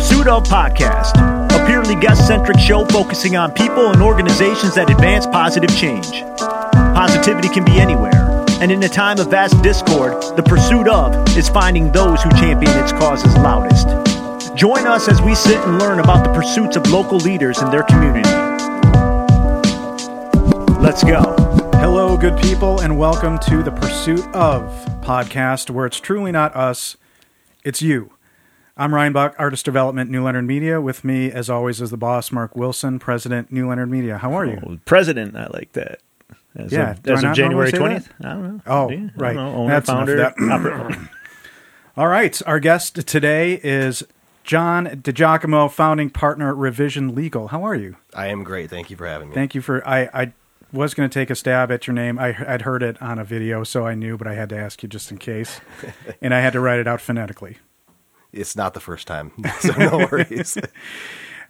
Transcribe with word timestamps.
Pursuit 0.00 0.28
of 0.28 0.44
Podcast, 0.44 1.12
a 1.52 1.66
purely 1.66 1.94
guest 1.94 2.26
centric 2.26 2.58
show 2.58 2.86
focusing 2.86 3.36
on 3.36 3.52
people 3.52 3.90
and 3.90 4.00
organizations 4.00 4.74
that 4.74 4.88
advance 4.88 5.26
positive 5.26 5.68
change. 5.76 6.22
Positivity 6.40 7.50
can 7.50 7.66
be 7.66 7.78
anywhere, 7.78 8.42
and 8.62 8.72
in 8.72 8.82
a 8.82 8.88
time 8.88 9.18
of 9.18 9.28
vast 9.28 9.62
discord, 9.62 10.14
the 10.38 10.42
pursuit 10.42 10.88
of 10.88 11.36
is 11.36 11.50
finding 11.50 11.92
those 11.92 12.22
who 12.22 12.30
champion 12.30 12.74
its 12.78 12.92
causes 12.92 13.34
loudest. 13.36 13.88
Join 14.56 14.86
us 14.86 15.06
as 15.06 15.20
we 15.20 15.34
sit 15.34 15.58
and 15.66 15.78
learn 15.78 15.98
about 15.98 16.24
the 16.24 16.32
pursuits 16.32 16.76
of 16.76 16.90
local 16.90 17.18
leaders 17.18 17.60
in 17.60 17.70
their 17.70 17.82
community. 17.82 18.30
Let's 20.80 21.04
go. 21.04 21.20
Hello, 21.74 22.16
good 22.16 22.40
people, 22.40 22.80
and 22.80 22.98
welcome 22.98 23.38
to 23.40 23.62
the 23.62 23.70
Pursuit 23.70 24.24
of 24.34 24.62
podcast, 25.02 25.68
where 25.68 25.84
it's 25.84 26.00
truly 26.00 26.32
not 26.32 26.56
us, 26.56 26.96
it's 27.64 27.82
you. 27.82 28.12
I'm 28.80 28.94
Ryan 28.94 29.12
Buck, 29.12 29.34
Artist 29.38 29.66
Development, 29.66 30.10
New 30.10 30.24
Leonard 30.24 30.46
Media. 30.46 30.80
With 30.80 31.04
me, 31.04 31.30
as 31.30 31.50
always, 31.50 31.82
is 31.82 31.90
the 31.90 31.98
boss, 31.98 32.32
Mark 32.32 32.56
Wilson, 32.56 32.98
President, 32.98 33.52
New 33.52 33.68
Leonard 33.68 33.90
Media. 33.90 34.16
How 34.16 34.32
are 34.32 34.46
you? 34.46 34.58
Oh, 34.66 34.78
president, 34.86 35.36
I 35.36 35.48
like 35.48 35.72
that. 35.72 36.00
As 36.56 36.72
Yeah, 36.72 36.92
of, 36.92 37.06
as 37.06 37.22
of 37.22 37.34
January 37.34 37.70
normally 37.72 38.00
say 38.00 38.08
20th? 38.08 38.24
I 38.24 38.32
don't 38.32 38.42
know. 38.42 38.60
Oh, 38.66 38.88
Yeah, 38.88 39.08
right. 39.16 39.36
know. 39.36 39.54
Owner, 39.54 39.68
That's 39.68 39.88
enough 39.90 40.08
of 40.08 40.08
founder, 40.08 40.96
that. 40.96 41.08
All 41.98 42.08
right, 42.08 42.40
our 42.46 42.58
guest 42.58 43.06
today 43.06 43.60
is 43.62 44.02
John 44.44 45.00
Di 45.02 45.12
Giacomo, 45.12 45.68
founding 45.68 46.08
partner, 46.08 46.54
Revision 46.54 47.14
Legal. 47.14 47.48
How 47.48 47.62
are 47.64 47.74
you? 47.74 47.96
I 48.14 48.28
am 48.28 48.44
great. 48.44 48.70
Thank 48.70 48.88
you 48.88 48.96
for 48.96 49.06
having 49.06 49.28
me. 49.28 49.34
Thank 49.34 49.54
you 49.54 49.60
for. 49.60 49.86
I, 49.86 50.08
I 50.14 50.32
was 50.72 50.94
going 50.94 51.06
to 51.06 51.12
take 51.12 51.28
a 51.28 51.34
stab 51.34 51.70
at 51.70 51.86
your 51.86 51.92
name. 51.92 52.18
I, 52.18 52.34
I'd 52.48 52.62
heard 52.62 52.82
it 52.82 53.00
on 53.02 53.18
a 53.18 53.24
video, 53.24 53.62
so 53.62 53.86
I 53.86 53.94
knew, 53.94 54.16
but 54.16 54.26
I 54.26 54.36
had 54.36 54.48
to 54.48 54.56
ask 54.56 54.82
you 54.82 54.88
just 54.88 55.10
in 55.10 55.18
case. 55.18 55.60
and 56.22 56.32
I 56.32 56.40
had 56.40 56.54
to 56.54 56.60
write 56.60 56.80
it 56.80 56.88
out 56.88 57.02
phonetically. 57.02 57.58
It's 58.32 58.56
not 58.56 58.74
the 58.74 58.80
first 58.80 59.06
time, 59.06 59.32
so 59.60 59.72
no 59.72 60.06
worries. 60.10 60.56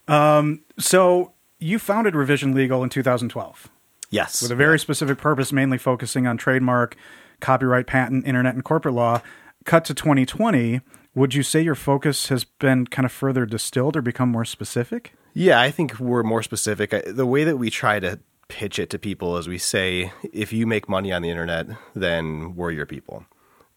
Um, 0.09 0.63
so 0.77 1.35
you 1.61 1.79
founded 1.79 2.17
Revision 2.17 2.53
Legal 2.53 2.83
in 2.83 2.89
2012 2.89 3.69
yes, 4.11 4.43
with 4.43 4.51
a 4.51 4.57
very 4.57 4.77
specific 4.79 5.19
purpose, 5.19 5.53
mainly 5.53 5.79
focusing 5.79 6.27
on 6.27 6.37
trademark, 6.37 6.97
copyright, 7.41 7.87
patent, 7.87 8.27
internet, 8.27 8.55
and 8.55 8.65
corporate 8.65 8.95
law. 8.95 9.23
Cut 9.67 9.85
to 9.85 9.95
2020. 9.95 10.81
Would 11.15 11.35
you 11.35 11.43
say 11.45 11.61
your 11.61 11.77
focus 11.77 12.29
has 12.29 12.45
been 12.45 12.87
kind 12.87 13.07
of 13.07 13.13
further 13.13 13.47
distilled 13.47 13.97
or 13.97 14.03
become 14.03 14.31
more 14.31 14.45
specific? 14.45 15.13
yeah. 15.35 15.61
I 15.61 15.71
think 15.71 16.01
we're 16.01 16.25
more 16.25 16.43
specific. 16.43 16.93
The 17.07 17.27
way 17.27 17.45
that 17.45 17.57
we 17.57 17.71
try 17.71 18.01
to 18.01 18.19
pitch 18.49 18.79
it 18.81 18.91
to 18.91 18.99
people 18.99 19.37
is 19.37 19.47
we 19.47 19.59
say, 19.59 20.13
if 20.33 20.53
you 20.53 20.67
make 20.67 20.89
money 20.89 21.13
on 21.13 21.23
the 21.23 21.31
internet, 21.31 21.67
then 21.95 22.57
we're 22.57 22.73
your 22.73 22.87
people. 22.87 23.25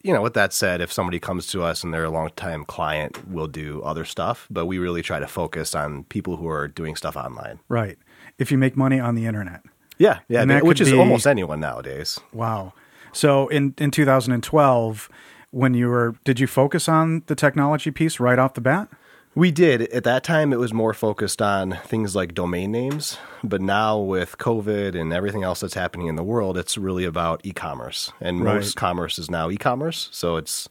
You 0.04 0.14
know, 0.14 0.22
with 0.22 0.34
that 0.34 0.52
said, 0.52 0.82
if 0.82 0.92
somebody 0.92 1.18
comes 1.18 1.48
to 1.48 1.64
us 1.64 1.84
and 1.84 1.94
they're 1.94 2.04
a 2.04 2.10
long 2.10 2.30
time 2.36 2.66
client, 2.66 3.26
we'll 3.28 3.48
do 3.48 3.82
other 3.84 4.04
stuff, 4.04 4.48
but 4.52 4.66
we 4.66 4.78
really 4.78 5.02
try 5.02 5.20
to 5.20 5.28
focus 5.28 5.74
on 5.74 6.04
people 6.06 6.36
who 6.36 6.48
are 6.48 6.68
doing 6.68 6.96
stuff 6.96 7.16
online. 7.16 7.60
Right. 7.70 7.98
If 8.38 8.52
you 8.52 8.58
make 8.58 8.76
money 8.76 9.00
on 9.00 9.16
the 9.16 9.26
internet. 9.26 9.62
Yeah, 9.98 10.20
yeah, 10.28 10.60
which 10.62 10.82
is 10.82 10.92
be- 10.92 10.98
almost 10.98 11.26
anyone 11.26 11.60
nowadays. 11.60 12.20
Wow. 12.34 12.74
So 13.14 13.48
in, 13.48 13.76
in 13.78 13.92
2012, 13.92 15.10
when 15.52 15.74
you 15.74 15.88
were, 15.88 16.16
did 16.26 16.40
you 16.40 16.48
focus 16.48 16.90
on 16.90 17.24
the 17.28 17.36
technology 17.36 17.92
piece 17.92 18.20
right 18.20 18.40
off 18.40 18.56
the 18.56 18.62
bat? 18.62 18.90
We 19.36 19.50
did. 19.52 19.82
At 19.92 20.04
that 20.04 20.24
time, 20.24 20.54
it 20.54 20.60
was 20.60 20.74
more 20.74 20.94
focused 20.94 21.42
on 21.42 21.80
things 21.86 22.16
like 22.16 22.34
domain 22.36 22.72
names. 22.72 23.18
But 23.44 23.62
now, 23.62 23.98
with 23.98 24.38
COVID 24.38 25.00
and 25.00 25.12
everything 25.12 25.44
else 25.44 25.60
that's 25.62 25.74
happening 25.74 26.08
in 26.08 26.16
the 26.16 26.24
world, 26.24 26.58
it's 26.58 26.78
really 26.78 27.04
about 27.06 27.42
e 27.44 27.52
commerce. 27.52 28.12
And 28.22 28.44
Right. 28.44 28.56
most 28.56 28.76
commerce 28.76 29.18
is 29.18 29.32
now 29.32 29.50
e 29.50 29.58
commerce. 29.58 30.10
So 30.12 30.36
it's 30.38 30.70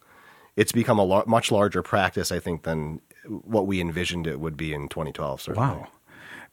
it's 0.54 0.70
become 0.72 0.98
a 0.98 1.04
lar- 1.04 1.24
much 1.26 1.50
larger 1.50 1.82
practice, 1.82 2.30
I 2.30 2.38
think, 2.38 2.62
than 2.62 3.00
what 3.26 3.66
we 3.66 3.80
envisioned 3.80 4.26
it 4.26 4.38
would 4.38 4.56
be 4.56 4.72
in 4.74 4.88
2012. 4.88 5.40
Certainly. 5.40 5.66
Wow. 5.68 5.88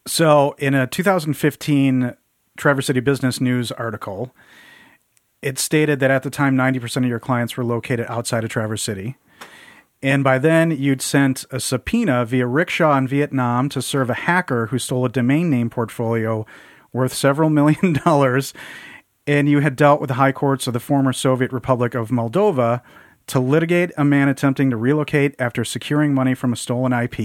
So, 0.07 0.55
in 0.57 0.73
a 0.73 0.87
2015 0.87 2.15
Traverse 2.57 2.87
City 2.87 3.01
Business 3.01 3.41
News 3.41 3.71
article, 3.73 4.33
it 5.41 5.59
stated 5.59 5.99
that 5.99 6.11
at 6.11 6.23
the 6.23 6.29
time, 6.29 6.55
90% 6.55 7.03
of 7.03 7.09
your 7.09 7.19
clients 7.19 7.57
were 7.57 7.65
located 7.65 8.05
outside 8.09 8.43
of 8.45 8.49
Traverse 8.49 8.81
City. 8.81 9.17
And 10.01 10.23
by 10.23 10.37
then, 10.37 10.71
you'd 10.71 11.01
sent 11.01 11.45
a 11.51 11.59
subpoena 11.59 12.25
via 12.25 12.47
rickshaw 12.47 12.97
in 12.97 13.07
Vietnam 13.07 13.67
to 13.69 13.81
serve 13.81 14.09
a 14.09 14.13
hacker 14.13 14.67
who 14.67 14.79
stole 14.79 15.05
a 15.05 15.09
domain 15.09 15.49
name 15.49 15.69
portfolio 15.69 16.45
worth 16.93 17.13
several 17.13 17.49
million 17.49 17.93
dollars. 17.93 18.53
And 19.27 19.49
you 19.49 19.59
had 19.59 19.75
dealt 19.75 20.01
with 20.01 20.07
the 20.07 20.15
high 20.15 20.31
courts 20.31 20.67
of 20.67 20.73
the 20.73 20.79
former 20.79 21.13
Soviet 21.13 21.51
Republic 21.51 21.93
of 21.93 22.09
Moldova 22.09 22.81
to 23.27 23.39
litigate 23.39 23.91
a 23.95 24.03
man 24.03 24.27
attempting 24.27 24.71
to 24.71 24.77
relocate 24.77 25.35
after 25.37 25.63
securing 25.63 26.13
money 26.13 26.33
from 26.33 26.51
a 26.51 26.55
stolen 26.55 26.93
IP. 26.93 27.19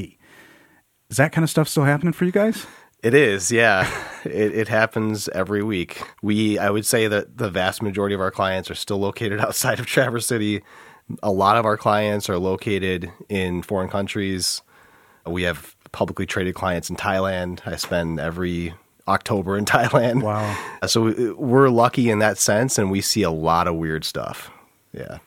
Is 1.09 1.17
that 1.17 1.33
kind 1.33 1.45
of 1.45 1.51
stuff 1.51 1.69
still 1.69 1.85
happening 1.85 2.13
for 2.13 2.25
you 2.25 2.33
guys? 2.33 2.67
It 3.03 3.15
is, 3.15 3.53
yeah. 3.53 3.89
It, 4.25 4.55
it 4.55 4.69
happens 4.69 5.29
every 5.29 5.63
week. 5.63 6.03
We, 6.23 6.59
I 6.59 6.71
would 6.71 6.87
say 6.87 7.09
that 7.09 7.37
the 7.37 7.51
vast 7.51 7.83
majority 7.83 8.15
of 8.15 8.23
our 8.23 8.31
clients 8.31 8.71
are 8.71 8.75
still 8.75 8.97
located 8.97 9.39
outside 9.43 9.79
of 9.79 9.85
Traverse 9.85 10.27
City. 10.27 10.63
A 11.23 11.31
lot 11.31 11.57
of 11.57 11.65
our 11.67 11.77
clients 11.77 12.29
are 12.31 12.39
located 12.39 13.11
in 13.29 13.63
foreign 13.63 13.89
countries. 13.89 14.63
We 15.27 15.43
have 15.43 15.77
publicly 15.93 16.27
traded 16.27 16.55
clients 16.55 16.91
in 16.91 16.97
Thailand. 16.97 17.61
I 17.67 17.77
spend 17.77 18.19
every 18.19 18.75
October 19.07 19.57
in 19.59 19.65
Thailand. 19.67 20.23
Wow. 20.23 20.57
So 20.87 21.03
we- 21.03 21.33
we're 21.33 21.69
lucky 21.69 22.11
in 22.11 22.19
that 22.21 22.39
sense, 22.39 22.79
and 22.79 22.91
we 22.91 23.01
see 23.01 23.23
a 23.23 23.31
lot 23.31 23.69
of 23.69 23.75
weird 23.77 24.05
stuff. 24.05 24.51
Yeah. 24.93 25.19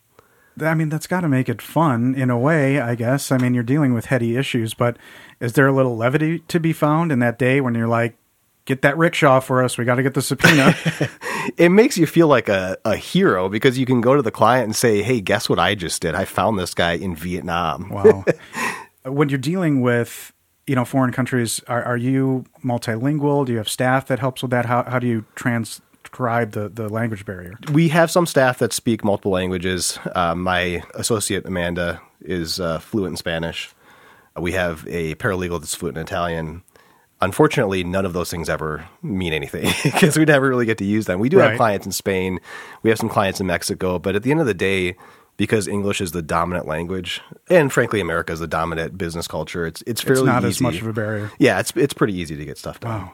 I 0.59 0.73
mean, 0.73 0.89
that's 0.89 1.05
got 1.05 1.21
to 1.21 1.27
make 1.27 1.49
it 1.49 1.61
fun 1.61 2.15
in 2.15 2.31
a 2.31 2.38
way, 2.39 2.79
I 2.79 2.95
guess. 2.95 3.31
I 3.31 3.38
mean, 3.38 3.53
you're 3.53 3.61
dealing 3.63 3.94
with 3.94 4.05
heady 4.05 4.35
issues, 4.35 4.73
but 4.73 4.97
is 5.39 5.53
there 5.53 5.67
a 5.67 5.71
little 5.71 5.95
levity 5.95 6.39
to 6.47 6.59
be 6.59 6.73
found 6.73 7.11
in 7.11 7.19
that 7.19 7.38
day 7.38 7.61
when 7.61 7.75
you're 7.75 7.88
like, 7.88 8.17
get 8.67 8.83
that 8.83 8.95
rickshaw 8.97 9.39
for 9.39 9.63
us? 9.63 9.78
We 9.78 9.85
got 9.85 9.95
to 9.95 10.03
get 10.03 10.13
the 10.13 10.22
subpoena. 10.22 10.75
It 11.55 11.69
makes 11.69 11.97
you 11.97 12.05
feel 12.05 12.28
like 12.28 12.50
a, 12.50 12.78
a 12.83 12.97
hero 12.97 13.47
because 13.47 13.79
you 13.79 13.85
can 13.85 14.01
go 14.01 14.16
to 14.16 14.22
the 14.22 14.31
client 14.31 14.66
and 14.66 14.75
say, 14.75 15.01
hey, 15.01 15.22
guess 15.22 15.47
what 15.47 15.59
I 15.59 15.75
just 15.75 16.01
did? 16.01 16.13
I 16.13 16.25
found 16.25 16.59
this 16.59 16.73
guy 16.73 16.94
in 16.94 17.16
Vietnam. 17.16 17.89
wow. 17.89 18.25
when 19.06 19.29
you're 19.29 19.38
dealing 19.38 19.81
with, 19.81 20.33
you 20.66 20.75
know, 20.75 20.83
foreign 20.83 21.13
countries, 21.13 21.61
are, 21.67 21.83
are 21.83 21.97
you 21.97 22.45
multilingual? 22.63 23.45
Do 23.45 23.53
you 23.53 23.57
have 23.59 23.69
staff 23.69 24.07
that 24.07 24.19
helps 24.19 24.41
with 24.41 24.51
that? 24.51 24.66
How, 24.66 24.83
how 24.83 25.00
do 25.00 25.07
you 25.07 25.23
transcribe 25.35 26.51
the, 26.51 26.67
the 26.67 26.89
language 26.89 27.25
barrier? 27.25 27.57
We 27.72 27.88
have 27.89 28.11
some 28.11 28.25
staff 28.25 28.59
that 28.59 28.73
speak 28.73 29.03
multiple 29.06 29.31
languages. 29.31 29.97
Uh, 30.13 30.35
my 30.35 30.83
associate 30.95 31.45
Amanda 31.45 32.01
is 32.22 32.59
uh, 32.59 32.79
fluent 32.79 33.13
in 33.13 33.17
Spanish. 33.17 33.73
We 34.35 34.51
have 34.51 34.85
a 34.88 35.16
paralegal 35.16 35.59
that's 35.61 35.73
fluent 35.73 35.97
in 35.97 36.03
Italian. 36.03 36.61
Unfortunately, 37.19 37.83
none 37.83 38.05
of 38.05 38.13
those 38.13 38.29
things 38.29 38.47
ever 38.50 38.85
mean 39.01 39.33
anything 39.33 39.67
because 39.83 40.17
we 40.17 40.25
never 40.25 40.47
really 40.47 40.66
get 40.66 40.78
to 40.78 40.85
use 40.85 41.05
them. 41.07 41.19
We 41.19 41.29
do 41.29 41.39
Right. 41.39 41.50
have 41.50 41.57
clients 41.57 41.85
in 41.85 41.91
Spain. 41.91 42.39
We 42.83 42.89
have 42.91 43.00
some 43.00 43.09
clients 43.09 43.39
in 43.41 43.47
Mexico, 43.47 43.97
but 43.97 44.16
at 44.16 44.23
the 44.23 44.29
end 44.31 44.39
of 44.39 44.45
the 44.45 44.53
day, 44.53 44.95
because 45.35 45.67
English 45.67 46.00
is 46.01 46.11
the 46.11 46.22
dominant 46.22 46.67
language, 46.67 47.22
and 47.50 47.72
frankly, 47.73 48.00
America 48.01 48.33
is 48.33 48.39
the 48.39 48.47
dominant 48.47 48.97
business 48.97 49.27
culture, 49.27 49.66
it's 49.66 49.83
it's 49.88 50.01
fairly 50.01 50.22
It's 50.22 50.25
not 50.27 50.44
easy. 50.44 50.47
as 50.50 50.61
much 50.61 50.81
of 50.81 50.88
a 50.88 50.94
barrier. 50.94 51.31
Yeah, 51.39 51.59
it's 51.59 51.72
it's 51.75 51.94
pretty 51.94 52.13
easy 52.16 52.35
to 52.35 52.45
get 52.45 52.57
stuff 52.57 52.79
done. 52.79 53.01
Wow. 53.01 53.13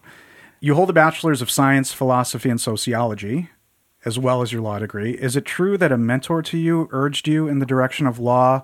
You 0.60 0.76
hold 0.76 0.90
a 0.90 0.94
bachelor's 0.94 1.42
of 1.42 1.50
science, 1.52 1.92
philosophy, 1.92 2.50
and 2.50 2.60
sociology, 2.60 3.50
as 4.06 4.18
well 4.20 4.42
as 4.42 4.52
your 4.54 4.62
law 4.62 4.80
degree. 4.80 5.12
Is 5.12 5.36
it 5.36 5.44
true 5.46 5.78
that 5.78 5.92
a 5.92 5.98
mentor 5.98 6.42
to 6.44 6.58
you 6.58 6.88
urged 6.92 7.28
you 7.28 7.48
in 7.50 7.60
the 7.60 7.66
direction 7.66 8.08
of 8.08 8.20
law 8.20 8.64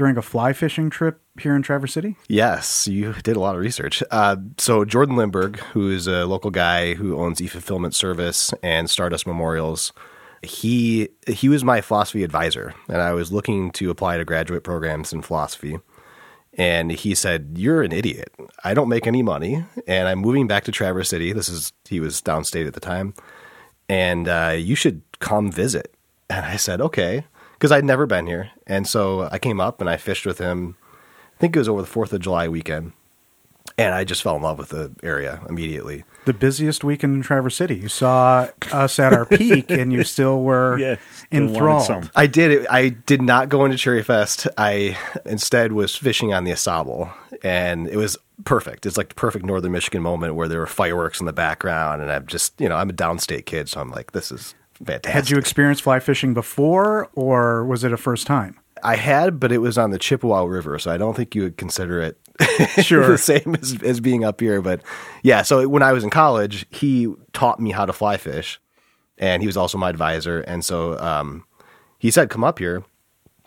during 0.00 0.16
a 0.16 0.22
fly 0.22 0.54
fishing 0.54 0.88
trip 0.88 1.20
here 1.38 1.54
in 1.54 1.60
Traverse 1.60 1.92
City? 1.92 2.16
Yes, 2.26 2.88
you 2.88 3.12
did 3.22 3.36
a 3.36 3.38
lot 3.38 3.54
of 3.54 3.60
research. 3.60 4.02
Uh, 4.10 4.36
so 4.56 4.82
Jordan 4.82 5.14
Lindberg, 5.14 5.58
who 5.74 5.90
is 5.90 6.06
a 6.06 6.24
local 6.24 6.50
guy 6.50 6.94
who 6.94 7.18
owns 7.18 7.42
e-fulfillment 7.42 7.94
Service 7.94 8.54
and 8.62 8.88
Stardust 8.88 9.26
Memorials, 9.26 9.92
he 10.40 11.10
he 11.26 11.50
was 11.50 11.62
my 11.62 11.82
philosophy 11.82 12.24
advisor, 12.24 12.72
and 12.88 13.02
I 13.02 13.12
was 13.12 13.30
looking 13.30 13.72
to 13.72 13.90
apply 13.90 14.16
to 14.16 14.24
graduate 14.24 14.64
programs 14.64 15.12
in 15.12 15.20
philosophy. 15.20 15.78
And 16.54 16.90
he 16.90 17.14
said, 17.14 17.56
"You're 17.56 17.82
an 17.82 17.92
idiot. 17.92 18.34
I 18.64 18.72
don't 18.72 18.88
make 18.88 19.06
any 19.06 19.22
money, 19.22 19.66
and 19.86 20.08
I'm 20.08 20.20
moving 20.20 20.46
back 20.46 20.64
to 20.64 20.72
Traverse 20.72 21.10
City. 21.10 21.34
This 21.34 21.50
is 21.50 21.74
he 21.86 22.00
was 22.00 22.22
downstate 22.22 22.66
at 22.66 22.72
the 22.72 22.80
time, 22.80 23.12
and 23.86 24.26
uh, 24.28 24.54
you 24.56 24.76
should 24.76 25.02
come 25.18 25.52
visit." 25.52 25.94
And 26.30 26.46
I 26.46 26.56
said, 26.56 26.80
"Okay," 26.80 27.26
because 27.60 27.70
I'd 27.72 27.84
never 27.84 28.06
been 28.06 28.26
here, 28.26 28.50
and 28.66 28.88
so 28.88 29.28
I 29.30 29.38
came 29.38 29.60
up 29.60 29.80
and 29.82 29.90
I 29.90 29.98
fished 29.98 30.24
with 30.24 30.38
him. 30.38 30.76
I 31.36 31.38
think 31.38 31.54
it 31.54 31.58
was 31.58 31.68
over 31.68 31.82
the 31.82 31.86
Fourth 31.86 32.12
of 32.14 32.20
July 32.22 32.48
weekend, 32.48 32.92
and 33.78 33.94
I 33.94 34.04
just 34.04 34.22
fell 34.22 34.34
in 34.36 34.42
love 34.42 34.58
with 34.58 34.70
the 34.70 34.92
area 35.02 35.42
immediately. 35.48 36.04
The 36.24 36.32
busiest 36.32 36.82
weekend 36.84 37.14
in 37.16 37.22
Traverse 37.22 37.56
City. 37.56 37.76
You 37.76 37.88
saw 37.88 38.48
us 38.72 38.98
at 38.98 39.12
our 39.12 39.26
peak, 39.26 39.70
and 39.70 39.92
you 39.92 40.04
still 40.04 40.42
were 40.42 40.78
Yeah, 40.78 40.96
still 41.14 41.48
enthralled. 41.48 41.84
some. 41.84 42.10
I 42.16 42.26
did. 42.26 42.66
I 42.68 42.88
did 42.88 43.20
not 43.22 43.50
go 43.50 43.64
into 43.66 43.76
Cherry 43.76 44.02
Fest. 44.02 44.46
I 44.58 44.96
instead 45.26 45.72
was 45.72 45.94
fishing 45.96 46.32
on 46.34 46.44
the 46.44 46.52
Au 46.52 46.56
Sable, 46.56 47.10
and 47.42 47.88
it 47.88 47.96
was 47.96 48.16
perfect. 48.44 48.86
It's 48.86 48.96
like 48.96 49.10
the 49.10 49.14
perfect 49.14 49.44
Northern 49.44 49.72
Michigan 49.72 50.02
moment 50.02 50.34
where 50.34 50.48
there 50.48 50.60
were 50.60 50.66
fireworks 50.66 51.20
in 51.20 51.26
the 51.26 51.32
background, 51.32 52.00
and 52.02 52.10
I'm 52.10 52.26
just, 52.26 52.58
you 52.60 52.68
know, 52.70 52.76
I'm 52.76 52.88
a 52.90 52.94
downstate 52.94 53.44
kid, 53.46 53.68
so 53.68 53.80
I'm 53.80 53.90
like, 53.90 54.12
this 54.12 54.30
is 54.32 54.54
fantastic. 54.84 55.12
Had 55.12 55.30
you 55.30 55.38
experienced 55.38 55.82
fly 55.82 56.00
fishing 56.00 56.34
before, 56.34 57.08
or 57.14 57.64
was 57.64 57.84
it 57.84 57.92
a 57.92 57.96
first 57.96 58.26
time? 58.26 58.58
I 58.82 58.96
had, 58.96 59.38
but 59.38 59.52
it 59.52 59.58
was 59.58 59.76
on 59.76 59.90
the 59.90 59.98
Chippewa 59.98 60.42
River, 60.44 60.78
so 60.78 60.90
I 60.90 60.96
don't 60.96 61.14
think 61.14 61.34
you 61.34 61.42
would 61.42 61.56
consider 61.58 62.00
it 62.00 62.18
Sure. 62.82 63.06
the 63.06 63.18
same 63.18 63.54
as, 63.60 63.82
as 63.82 64.00
being 64.00 64.24
up 64.24 64.40
here. 64.40 64.62
But 64.62 64.80
yeah, 65.22 65.42
so 65.42 65.68
when 65.68 65.82
I 65.82 65.92
was 65.92 66.02
in 66.02 66.10
college, 66.10 66.66
he 66.70 67.12
taught 67.32 67.60
me 67.60 67.72
how 67.72 67.84
to 67.84 67.92
fly 67.92 68.16
fish, 68.16 68.58
and 69.18 69.42
he 69.42 69.46
was 69.46 69.56
also 69.56 69.76
my 69.76 69.90
advisor. 69.90 70.40
And 70.40 70.64
so 70.64 70.98
um, 70.98 71.44
he 71.98 72.10
said, 72.10 72.30
"Come 72.30 72.42
up 72.42 72.58
here," 72.58 72.82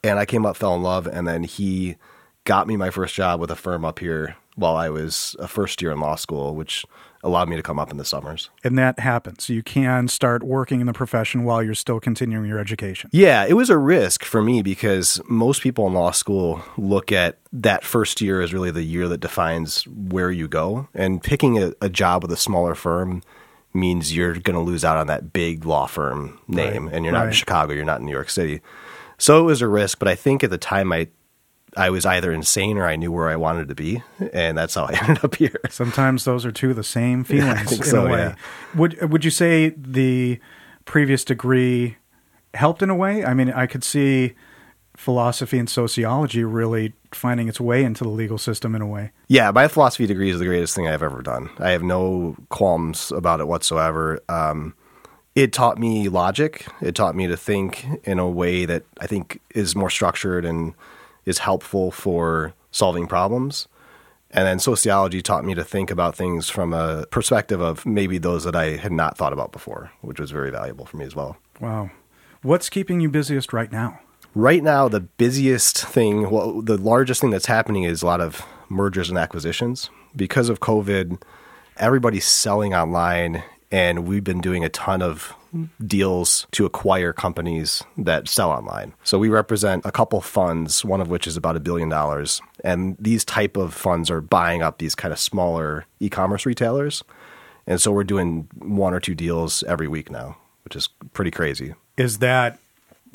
and 0.04 0.20
I 0.20 0.26
came 0.26 0.46
up, 0.46 0.56
fell 0.56 0.76
in 0.76 0.84
love, 0.84 1.08
and 1.08 1.28
then 1.28 1.44
he 1.44 1.96
got 2.44 2.68
me 2.68 2.78
my 2.78 2.92
first 2.92 3.16
job 3.16 3.40
with 3.40 3.50
a 3.50 3.56
firm 3.56 3.84
up 3.86 4.00
here 4.00 4.36
while 4.56 4.76
I 4.76 4.90
was 4.90 5.36
a 5.40 5.48
first 5.48 5.82
year 5.82 5.92
in 5.92 6.00
law 6.00 6.16
school, 6.16 6.56
which 6.56 6.86
allowed 7.24 7.48
me 7.48 7.56
to 7.56 7.64
come 7.64 7.80
up 7.80 7.90
in 7.90 7.98
the 7.98 8.06
summers. 8.06 8.50
And 8.64 8.78
that 8.78 9.00
happens. 9.00 9.50
You 9.50 9.64
can 9.64 10.10
start 10.10 10.44
working 10.44 10.82
in 10.82 10.88
the 10.88 10.94
profession 10.94 11.46
while 11.46 11.64
you're 11.64 11.74
still 11.74 12.00
continuing 12.00 12.46
your 12.48 12.60
education. 12.60 13.10
Yeah, 13.14 13.46
it 13.46 13.54
was 13.54 13.70
a 13.70 13.78
risk 13.78 14.26
for 14.26 14.42
me 14.42 14.62
because 14.62 15.22
most 15.30 15.62
people 15.62 15.88
in 15.88 15.94
law 15.94 16.12
school 16.12 16.62
look 16.78 17.12
at 17.12 17.40
that 17.54 17.86
first 17.86 18.20
year 18.20 18.42
as 18.42 18.54
really 18.54 18.72
the 18.72 18.84
year 18.84 19.08
that 19.08 19.20
defines 19.20 19.88
where 19.88 20.32
you 20.32 20.50
go. 20.50 20.90
And 20.94 21.24
picking 21.24 21.62
a, 21.64 21.74
a 21.82 21.90
job 21.90 22.24
with 22.24 22.32
a 22.32 22.38
smaller 22.38 22.76
firm 22.76 23.24
means 23.74 24.16
you're 24.16 24.34
going 24.34 24.56
to 24.56 24.60
lose 24.60 24.84
out 24.84 24.98
on 24.98 25.08
that 25.08 25.32
big 25.32 25.66
law 25.66 25.88
firm 25.88 26.40
name. 26.48 26.88
Right, 26.88 26.96
And 26.96 27.06
you're 27.06 27.14
not 27.14 27.28
in. 27.28 27.34
Chicago, 27.34 27.74
you're 27.74 27.86
not 27.86 28.02
in 28.02 28.06
New 28.06 28.12
York 28.12 28.30
City. 28.30 28.62
So 29.18 29.40
it 29.40 29.44
was 29.44 29.62
a 29.62 29.68
risk, 29.68 29.98
but 29.98 30.10
I 30.10 30.16
think 30.16 30.44
at 30.44 30.50
the 30.50 30.58
time 30.58 30.92
I 30.92 31.08
I 31.76 31.90
was 31.90 32.06
either 32.06 32.32
insane 32.32 32.78
or 32.78 32.86
I 32.86 32.96
knew 32.96 33.12
where 33.12 33.30
I 33.30 33.36
wanted 33.36 33.68
to 33.70 33.76
be, 33.76 34.04
and 34.32 34.58
that's 34.58 34.76
how 34.76 34.86
I 34.86 34.94
ended 35.02 35.24
up 35.24 35.36
here. 35.36 35.60
Sometimes 35.70 36.26
those 36.26 36.46
are 36.46 36.52
two 36.52 36.72
of 36.72 36.76
the 36.76 36.84
same 36.84 37.24
feelings 37.24 37.70
think 37.70 37.82
in 37.82 37.88
so, 37.88 38.06
a 38.06 38.10
way. 38.10 38.20
yeah. 38.20 38.36
Would 38.76 39.12
would 39.12 39.26
you 39.26 39.32
say 39.32 39.70
the 39.70 40.40
previous 40.86 41.24
degree 41.24 41.98
helped 42.54 42.82
in 42.82 42.90
a 42.90 42.96
way? 42.96 43.26
I 43.26 43.34
mean, 43.34 43.52
I 43.52 43.66
could 43.66 43.84
see 43.84 44.34
philosophy 44.96 45.58
and 45.58 45.70
sociology 45.70 46.44
really 46.44 46.94
finding 47.12 47.48
its 47.48 47.60
way 47.60 47.84
into 47.84 48.04
the 48.04 48.10
legal 48.10 48.38
system 48.38 48.76
in 48.76 48.82
a 48.82 48.88
way. 48.88 49.12
Yeah, 49.28 49.52
my 49.52 49.68
philosophy 49.68 50.06
degree 50.06 50.30
is 50.30 50.40
the 50.40 50.46
greatest 50.46 50.76
thing 50.76 50.88
I've 50.88 51.04
ever 51.04 51.22
done. 51.22 51.50
I 51.60 51.72
have 51.72 51.84
no 51.84 52.36
qualms 52.50 53.12
about 53.12 53.40
it 53.40 53.48
whatsoever. 53.48 54.22
Um, 54.30 54.76
it 55.36 55.52
taught 55.52 55.80
me 55.80 56.10
logic. 56.10 56.68
It 56.82 56.94
taught 56.94 57.16
me 57.16 57.26
to 57.28 57.36
think 57.36 57.88
in 58.04 58.20
a 58.20 58.30
way 58.30 58.66
that 58.66 58.84
I 59.00 59.08
think 59.08 59.42
is 59.56 59.76
more 59.76 59.90
structured 59.90 60.46
and 60.46 60.76
is 61.26 61.40
helpful 61.40 61.92
for 61.92 62.54
solving 62.72 63.08
problems. 63.08 63.68
And 64.32 64.48
then 64.48 64.60
sociology 64.60 65.22
taught 65.22 65.46
me 65.46 65.54
to 65.54 65.64
think 65.64 65.92
about 65.92 66.16
things 66.16 66.50
from 66.50 66.74
a 66.74 67.06
perspective 67.12 67.62
of 67.62 67.86
maybe 67.86 68.18
those 68.18 68.44
that 68.46 68.56
I 68.56 68.78
had 68.78 68.92
not 68.92 69.16
thought 69.16 69.32
about 69.32 69.52
before, 69.52 69.92
which 70.02 70.20
was 70.20 70.32
very 70.32 70.50
valuable 70.50 70.86
for 70.86 70.98
me 70.98 71.06
as 71.06 71.16
well. 71.16 71.38
Wow. 71.60 71.92
What's 72.42 72.70
keeping 72.70 73.00
you 73.00 73.10
busiest 73.10 73.54
right 73.54 73.72
now? 73.72 74.00
Right 74.36 74.64
now, 74.64 74.88
the 74.88 75.02
busiest 75.02 75.86
thing, 75.86 76.32
well, 76.32 76.64
the 76.64 76.78
largest 76.78 77.22
thing 77.22 77.30
that's 77.30 77.46
happening 77.46 77.84
is 77.84 78.02
a 78.02 78.08
lot 78.08 78.20
of 78.20 78.42
mergers 78.70 79.10
and 79.10 79.20
acquisitions. 79.20 79.92
Because 80.16 80.50
of 80.50 80.60
COVID, 80.60 81.22
everybody's 81.78 82.26
selling 82.26 82.74
online, 82.74 83.44
and 83.72 84.08
we've 84.08 84.24
been 84.24 84.42
doing 84.42 84.64
a 84.64 84.70
ton 84.70 85.04
of 85.04 85.36
deals 85.86 86.48
to 86.52 86.66
acquire 86.66 87.14
companies 87.14 87.84
that 87.98 88.28
sell 88.28 88.50
online. 88.50 88.94
So 89.04 89.20
we 89.20 89.30
represent 89.30 89.86
a 89.86 89.92
couple 89.92 90.20
funds, 90.22 90.84
one 90.84 91.02
of 91.02 91.10
which 91.10 91.28
is 91.28 91.38
about 91.38 91.56
a 91.56 91.60
billion 91.60 91.90
dollars, 91.90 92.42
and 92.64 92.98
these 93.00 93.24
type 93.24 93.58
of 93.58 93.74
funds 93.74 94.10
are 94.10 94.22
buying 94.22 94.62
up 94.62 94.78
these 94.78 94.96
kind 94.96 95.12
of 95.12 95.20
smaller 95.20 95.86
e-commerce 96.00 96.46
retailers. 96.46 97.04
And 97.66 97.80
so 97.80 97.92
we're 97.92 98.04
doing 98.04 98.50
one 98.58 98.94
or 98.94 99.00
two 99.00 99.16
deals 99.16 99.64
every 99.64 99.88
week 99.88 100.12
now, 100.12 100.38
which 100.64 100.76
is 100.76 100.90
pretty 101.14 101.32
crazy. 101.32 101.76
Is 101.98 102.20
that 102.20 102.60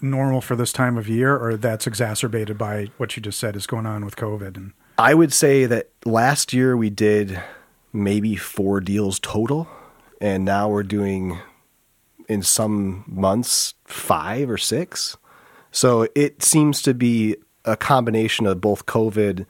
normal 0.00 0.40
for 0.40 0.56
this 0.56 0.72
time 0.72 0.96
of 0.96 1.08
year, 1.08 1.36
or 1.36 1.56
that's 1.56 1.86
exacerbated 1.86 2.56
by 2.56 2.90
what 2.96 3.16
you 3.16 3.22
just 3.22 3.38
said 3.38 3.56
is 3.56 3.66
going 3.66 3.84
on 3.84 4.04
with 4.04 4.16
COVID? 4.16 4.56
And 4.56 4.72
I 4.96 5.14
would 5.14 5.32
say 5.32 5.66
that 5.66 5.90
last 6.04 6.52
year 6.52 6.76
we 6.76 6.88
did 6.88 7.42
maybe 7.92 8.36
four 8.36 8.80
deals 8.80 9.18
total, 9.18 9.68
and 10.20 10.44
now 10.44 10.68
we're 10.68 10.82
doing 10.82 11.38
in 12.28 12.42
some 12.42 13.04
months 13.06 13.74
five 13.84 14.50
or 14.50 14.58
six. 14.58 15.16
So 15.70 16.08
it 16.14 16.42
seems 16.42 16.82
to 16.82 16.94
be 16.94 17.36
a 17.64 17.76
combination 17.76 18.46
of 18.46 18.60
both 18.60 18.86
COVID 18.86 19.46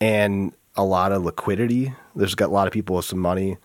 and 0.00 0.52
a 0.76 0.84
lot 0.84 1.12
of 1.12 1.24
liquidity. 1.24 1.94
There's 2.14 2.34
got 2.34 2.50
a 2.50 2.52
lot 2.52 2.66
of 2.66 2.72
people 2.72 2.96
with 2.96 3.04
some 3.04 3.18
money, 3.18 3.56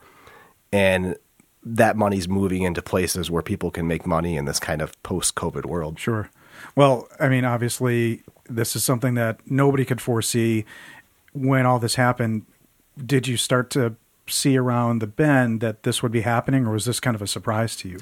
and 0.72 1.16
that 1.62 1.96
money's 1.96 2.28
moving 2.28 2.62
into 2.62 2.82
places 2.82 3.30
where 3.30 3.42
people 3.42 3.70
can 3.70 3.86
make 3.86 4.06
money 4.06 4.36
in 4.36 4.44
this 4.44 4.58
kind 4.58 4.82
of 4.82 5.00
post 5.02 5.34
COVID 5.34 5.66
world. 5.66 5.98
Sure. 5.98 6.30
Well, 6.76 7.08
I 7.20 7.28
mean, 7.28 7.44
obviously, 7.44 8.22
this 8.48 8.76
is 8.76 8.84
something 8.84 9.14
that 9.14 9.38
nobody 9.46 9.84
could 9.84 10.00
foresee 10.00 10.64
when 11.32 11.66
all 11.66 11.78
this 11.78 11.94
happened. 11.94 12.46
Did 13.04 13.26
you 13.26 13.36
start 13.36 13.70
to 13.70 13.96
see 14.26 14.56
around 14.56 15.00
the 15.00 15.06
bend 15.06 15.60
that 15.60 15.82
this 15.82 16.02
would 16.02 16.12
be 16.12 16.22
happening, 16.22 16.66
or 16.66 16.72
was 16.72 16.84
this 16.84 17.00
kind 17.00 17.14
of 17.14 17.22
a 17.22 17.26
surprise 17.26 17.76
to 17.76 17.88
you? 17.88 17.98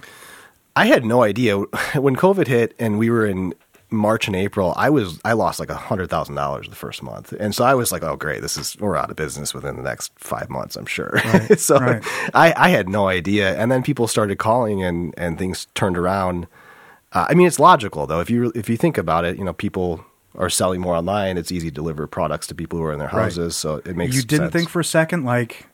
I 0.76 0.86
had 0.86 1.04
no 1.04 1.22
idea 1.22 1.58
when 1.94 2.16
COVID 2.16 2.46
hit 2.46 2.74
and 2.78 2.98
we 2.98 3.10
were 3.10 3.26
in 3.26 3.54
March 3.90 4.26
and 4.26 4.34
April. 4.34 4.72
I 4.76 4.88
was 4.88 5.20
I 5.24 5.34
lost 5.34 5.60
like 5.60 5.68
a 5.68 5.74
hundred 5.74 6.08
thousand 6.08 6.34
dollars 6.34 6.68
the 6.68 6.74
first 6.74 7.02
month, 7.02 7.32
and 7.32 7.54
so 7.54 7.62
I 7.64 7.74
was 7.74 7.92
like, 7.92 8.02
"Oh, 8.02 8.16
great! 8.16 8.40
This 8.40 8.56
is 8.56 8.74
we're 8.80 8.96
out 8.96 9.10
of 9.10 9.16
business 9.16 9.52
within 9.52 9.76
the 9.76 9.82
next 9.82 10.12
five 10.16 10.48
months, 10.48 10.76
I'm 10.76 10.86
sure." 10.86 11.20
so 11.58 11.76
right. 11.78 12.02
I, 12.32 12.54
I 12.56 12.68
had 12.70 12.88
no 12.88 13.08
idea, 13.08 13.54
and 13.58 13.70
then 13.70 13.82
people 13.82 14.08
started 14.08 14.38
calling, 14.38 14.82
and 14.82 15.12
and 15.18 15.38
things 15.38 15.66
turned 15.74 15.98
around. 15.98 16.46
Uh, 17.12 17.26
I 17.28 17.34
mean, 17.34 17.46
it's 17.46 17.58
logical 17.60 18.06
though. 18.06 18.20
If 18.20 18.30
you 18.30 18.50
if 18.54 18.70
you 18.70 18.78
think 18.78 18.96
about 18.96 19.26
it, 19.26 19.36
you 19.36 19.44
know, 19.44 19.52
people 19.52 20.02
are 20.36 20.48
selling 20.48 20.80
more 20.80 20.94
online. 20.96 21.36
It's 21.36 21.52
easy 21.52 21.68
to 21.68 21.74
deliver 21.74 22.06
products 22.06 22.46
to 22.46 22.54
people 22.54 22.78
who 22.78 22.86
are 22.86 22.92
in 22.94 22.98
their 22.98 23.08
Right. 23.08 23.24
houses, 23.24 23.54
so 23.56 23.82
it 23.84 23.94
makes 23.94 24.14
sense. 24.14 24.22
you 24.22 24.26
didn't 24.26 24.44
sense. 24.46 24.52
think 24.54 24.68
for 24.70 24.80
a 24.80 24.84
second, 24.84 25.24
like, 25.26 25.66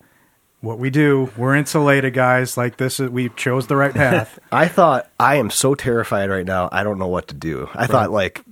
what 0.60 0.78
we 0.78 0.90
do, 0.90 1.31
we're 1.37 1.55
insulated, 1.55 2.14
guys. 2.14 2.56
Like, 2.56 2.76
this 2.76 2.99
is, 2.99 3.10
we 3.10 3.28
chose 3.31 3.69
the 3.69 3.76
right 3.76 3.94
path. 3.94 4.38
I 4.52 4.69
thought 4.69 5.08
I 5.20 5.37
am 5.37 5.50
so 5.50 5.75
terrified 5.75 6.31
right 6.31 6.46
now. 6.46 6.69
I 6.72 6.82
don't 6.82 6.99
know 6.99 7.08
what 7.08 7.28
to 7.28 7.34
do. 7.34 7.69
I 7.75 7.87
thought 7.87 8.10
like 8.10 8.44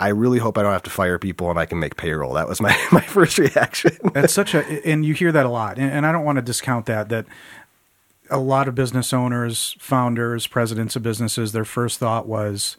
I 0.00 0.08
really 0.08 0.38
hope 0.38 0.56
I 0.56 0.62
don't 0.62 0.72
have 0.72 0.82
to 0.84 0.90
fire 0.90 1.18
people 1.18 1.50
and 1.50 1.58
I 1.58 1.66
can 1.66 1.78
make 1.78 1.96
payroll. 1.96 2.32
That 2.32 2.48
was 2.48 2.60
my 2.60 2.76
my 2.92 3.02
first 3.02 3.38
reaction. 3.38 3.96
That's 4.14 4.32
such 4.32 4.54
a, 4.54 4.64
and 4.86 5.04
you 5.04 5.12
hear 5.12 5.30
that 5.32 5.44
a 5.44 5.50
lot. 5.50 5.78
And, 5.78 5.92
and 5.92 6.06
I 6.06 6.12
don't 6.12 6.24
want 6.24 6.36
to 6.36 6.42
discount 6.42 6.86
that, 6.86 7.10
that 7.10 7.26
a 8.30 8.38
lot 8.38 8.66
of 8.66 8.74
business 8.74 9.12
owners, 9.12 9.76
founders, 9.78 10.46
presidents 10.46 10.96
of 10.96 11.02
businesses, 11.02 11.52
their 11.52 11.66
first 11.66 11.98
thought 11.98 12.26
was, 12.26 12.78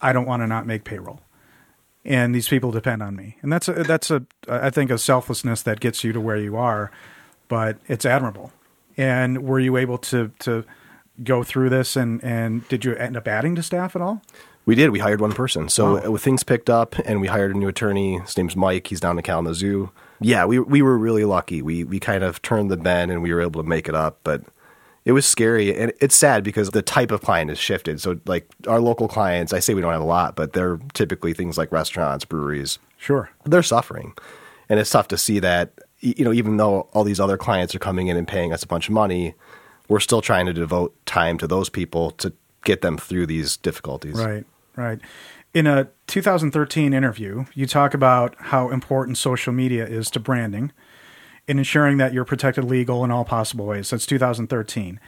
I 0.00 0.12
don't 0.12 0.26
want 0.26 0.42
to 0.42 0.48
not 0.48 0.66
make 0.66 0.82
payroll. 0.82 1.20
And 2.04 2.34
these 2.34 2.48
people 2.48 2.72
depend 2.72 3.02
on 3.02 3.14
me. 3.14 3.36
And 3.42 3.52
that's 3.52 3.68
a, 3.68 3.72
that's 3.72 4.10
a, 4.10 4.24
I 4.48 4.70
think 4.70 4.90
a 4.90 4.98
selflessness 4.98 5.62
that 5.62 5.80
gets 5.80 6.02
you 6.04 6.12
to 6.12 6.20
where 6.20 6.36
you 6.36 6.56
are, 6.56 6.90
but 7.48 7.76
it's 7.88 8.04
admirable. 8.04 8.52
And 8.96 9.44
were 9.44 9.60
you 9.60 9.76
able 9.76 9.98
to, 9.98 10.30
to 10.40 10.64
go 11.22 11.42
through 11.42 11.70
this 11.70 11.96
and, 11.96 12.22
and 12.24 12.66
did 12.68 12.84
you 12.84 12.94
end 12.94 13.16
up 13.16 13.26
adding 13.28 13.54
to 13.56 13.62
staff 13.62 13.94
at 13.96 14.02
all? 14.02 14.22
we 14.64 14.74
did. 14.74 14.90
We 14.90 14.98
hired 14.98 15.20
one 15.20 15.30
person. 15.32 15.68
So 15.68 15.94
Wow. 15.94 16.14
uh, 16.14 16.18
things 16.18 16.42
picked 16.42 16.68
up 16.68 16.98
and 17.04 17.20
we 17.20 17.28
hired 17.28 17.54
a 17.54 17.58
new 17.58 17.68
attorney. 17.68 18.18
His 18.18 18.36
name's 18.36 18.56
Mike. 18.56 18.88
He's 18.88 18.98
down 18.98 19.16
in 19.16 19.22
Kalamazoo. 19.22 19.90
Yeah, 20.20 20.44
we 20.44 20.58
we 20.58 20.82
were 20.82 20.98
really 20.98 21.24
lucky. 21.24 21.62
We 21.62 21.84
we 21.84 22.00
kind 22.00 22.24
of 22.24 22.42
turned 22.42 22.68
the 22.70 22.76
bend 22.76 23.12
and 23.12 23.22
we 23.22 23.32
were 23.32 23.40
able 23.40 23.62
to 23.62 23.68
make 23.68 23.88
it 23.88 23.94
up, 23.94 24.18
but 24.24 24.42
it 25.04 25.12
was 25.12 25.24
scary 25.24 25.72
and 25.78 25.92
it's 26.00 26.16
sad 26.16 26.42
because 26.42 26.70
the 26.70 26.82
type 26.82 27.12
of 27.12 27.20
client 27.20 27.48
has 27.50 27.58
shifted. 27.60 28.00
So 28.00 28.18
like 28.26 28.48
our 28.66 28.80
local 28.80 29.06
clients, 29.06 29.52
I 29.52 29.60
say 29.60 29.72
we 29.72 29.80
don't 29.82 29.92
have 29.92 30.00
a 30.02 30.04
lot, 30.04 30.34
but 30.34 30.52
they're 30.52 30.80
typically 30.94 31.32
things 31.32 31.56
like 31.56 31.70
restaurants, 31.70 32.24
breweries, 32.24 32.80
Sure. 32.98 33.30
they're 33.44 33.62
suffering. 33.62 34.14
And 34.68 34.80
it's 34.80 34.90
tough 34.90 35.06
to 35.08 35.16
see 35.16 35.38
that, 35.38 35.70
you 36.00 36.24
know, 36.24 36.32
even 36.32 36.56
though 36.56 36.88
all 36.92 37.04
these 37.04 37.20
other 37.20 37.36
clients 37.36 37.74
are 37.74 37.78
coming 37.78 38.08
in 38.08 38.16
and 38.16 38.28
paying 38.28 38.52
us 38.52 38.62
a 38.62 38.66
bunch 38.66 38.88
of 38.88 38.94
money, 38.94 39.34
we're 39.88 40.00
still 40.00 40.20
trying 40.20 40.46
to 40.46 40.52
devote 40.52 40.94
time 41.06 41.38
to 41.38 41.46
those 41.46 41.68
people 41.68 42.10
to 42.12 42.32
get 42.64 42.82
them 42.82 42.98
through 42.98 43.26
these 43.26 43.56
difficulties. 43.56 44.14
Right, 44.14 44.44
right. 44.74 45.00
In 45.54 45.66
a 45.66 45.88
2013 46.08 46.92
interview, 46.92 47.46
you 47.54 47.66
talk 47.66 47.94
about 47.94 48.34
how 48.38 48.68
important 48.70 49.16
social 49.16 49.52
media 49.52 49.86
is 49.86 50.10
to 50.10 50.20
branding 50.20 50.72
in 51.48 51.58
ensuring 51.58 51.96
that 51.96 52.12
you're 52.12 52.24
protected 52.24 52.64
legal 52.64 53.04
in 53.04 53.10
all 53.10 53.24
possible 53.24 53.66
ways. 53.66 53.90
That's 53.90 54.04
2013. 54.04 55.00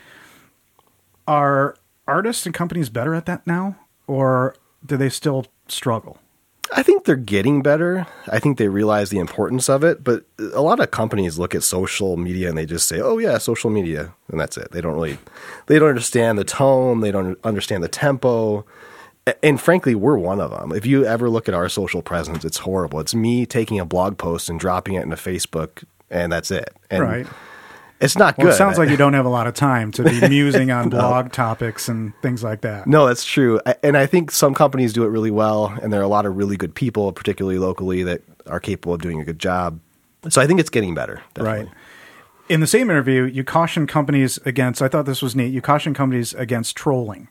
Are 1.26 1.76
artists 2.07 2.47
and 2.47 2.54
companies 2.54 2.88
better 2.88 3.14
at 3.14 3.26
that 3.26 3.47
now, 3.47 3.76
or 4.07 4.57
do 4.87 4.97
they 4.97 5.11
still 5.11 5.47
struggle? 5.66 6.18
I 6.75 6.82
think 6.82 7.04
they're 7.04 7.16
getting 7.16 7.62
better. 7.62 8.06
I 8.30 8.38
think 8.38 8.58
they 8.58 8.68
realize 8.68 9.10
the 9.10 9.18
importance 9.18 9.68
of 9.68 9.84
it, 9.84 10.04
but 10.04 10.25
a 10.52 10.60
lot 10.60 10.80
of 10.80 10.90
companies 10.90 11.38
look 11.38 11.54
at 11.54 11.62
social 11.62 12.16
media 12.16 12.48
and 12.48 12.58
they 12.58 12.66
just 12.66 12.88
say, 12.88 13.00
"Oh 13.00 13.18
yeah, 13.18 13.38
social 13.38 13.70
media." 13.70 14.14
And 14.30 14.38
that's 14.38 14.56
it. 14.56 14.70
They 14.72 14.80
don't 14.80 14.94
really 14.94 15.18
they 15.66 15.78
don't 15.78 15.88
understand 15.88 16.38
the 16.38 16.44
tone, 16.44 17.00
they 17.00 17.10
don't 17.10 17.38
understand 17.44 17.82
the 17.82 17.88
tempo. 17.88 18.64
And 19.42 19.60
frankly, 19.60 19.94
we're 19.94 20.16
one 20.16 20.40
of 20.40 20.50
them. 20.50 20.72
If 20.72 20.87
you 20.87 21.04
ever 21.04 21.28
look 21.28 21.48
at 21.48 21.54
our 21.54 21.68
social 21.68 22.00
presence, 22.00 22.46
it's 22.46 22.58
horrible. 22.58 22.98
It's 23.00 23.14
me 23.14 23.44
taking 23.44 23.78
a 23.78 23.84
blog 23.84 24.16
post 24.16 24.48
and 24.48 24.58
dropping 24.58 24.94
it 24.94 25.02
into 25.02 25.16
Facebook 25.16 25.84
and 26.10 26.32
that's 26.32 26.50
it. 26.50 26.75
And 26.90 27.02
right. 27.02 27.26
It's 28.00 28.17
not 28.17 28.38
Well, 28.38 28.47
good. 28.47 28.55
it 28.55 28.57
sounds 28.57 28.78
like 28.78 28.90
you 28.90 28.97
don't 28.97 29.14
have 29.14 29.26
a 29.26 29.31
lot 29.31 29.47
of 29.49 29.55
time 29.55 29.90
to 29.93 30.05
be 30.05 30.21
musing 30.28 30.71
on 30.71 30.88
blog 30.88 31.33
topics 31.33 31.88
and 31.88 32.12
things 32.23 32.45
like 32.45 32.61
that. 32.61 32.87
No, 32.87 33.07
that's 33.07 33.25
true. 33.25 33.61
I- 33.67 33.75
And 33.83 33.97
I 33.97 34.07
think 34.07 34.31
some 34.31 34.55
companies 34.55 34.93
do 34.93 35.02
it 35.05 35.09
really 35.09 35.31
well, 35.33 35.76
and 35.83 35.93
there 35.93 36.00
are 36.00 36.05
a 36.05 36.09
lot 36.09 36.25
of 36.25 36.37
really 36.37 36.57
good 36.57 36.75
people, 36.75 37.12
particularly 37.12 37.59
locally, 37.59 38.02
that 38.05 38.23
are 38.47 38.61
capable 38.61 38.95
of 38.95 39.00
doing 39.02 39.21
a 39.21 39.25
good 39.25 39.38
job. 39.40 39.81
So 40.28 40.40
I 40.40 40.47
think 40.47 40.61
it's 40.61 40.71
getting 40.71 40.95
better. 40.95 41.23
Definitely. 41.35 41.64
Right. 41.67 41.75
In 42.49 42.61
the 42.61 42.67
same 42.67 42.88
interview, 42.90 43.25
you 43.25 43.45
caution 43.45 43.87
companies 43.87 44.38
against, 44.47 44.81
I 44.81 44.88
thought 44.88 45.05
this 45.05 45.21
was 45.21 45.35
neat, 45.37 45.52
you 45.52 45.61
caution 45.61 45.93
companies 45.93 46.33
against 46.35 46.76
trolling, 46.76 47.28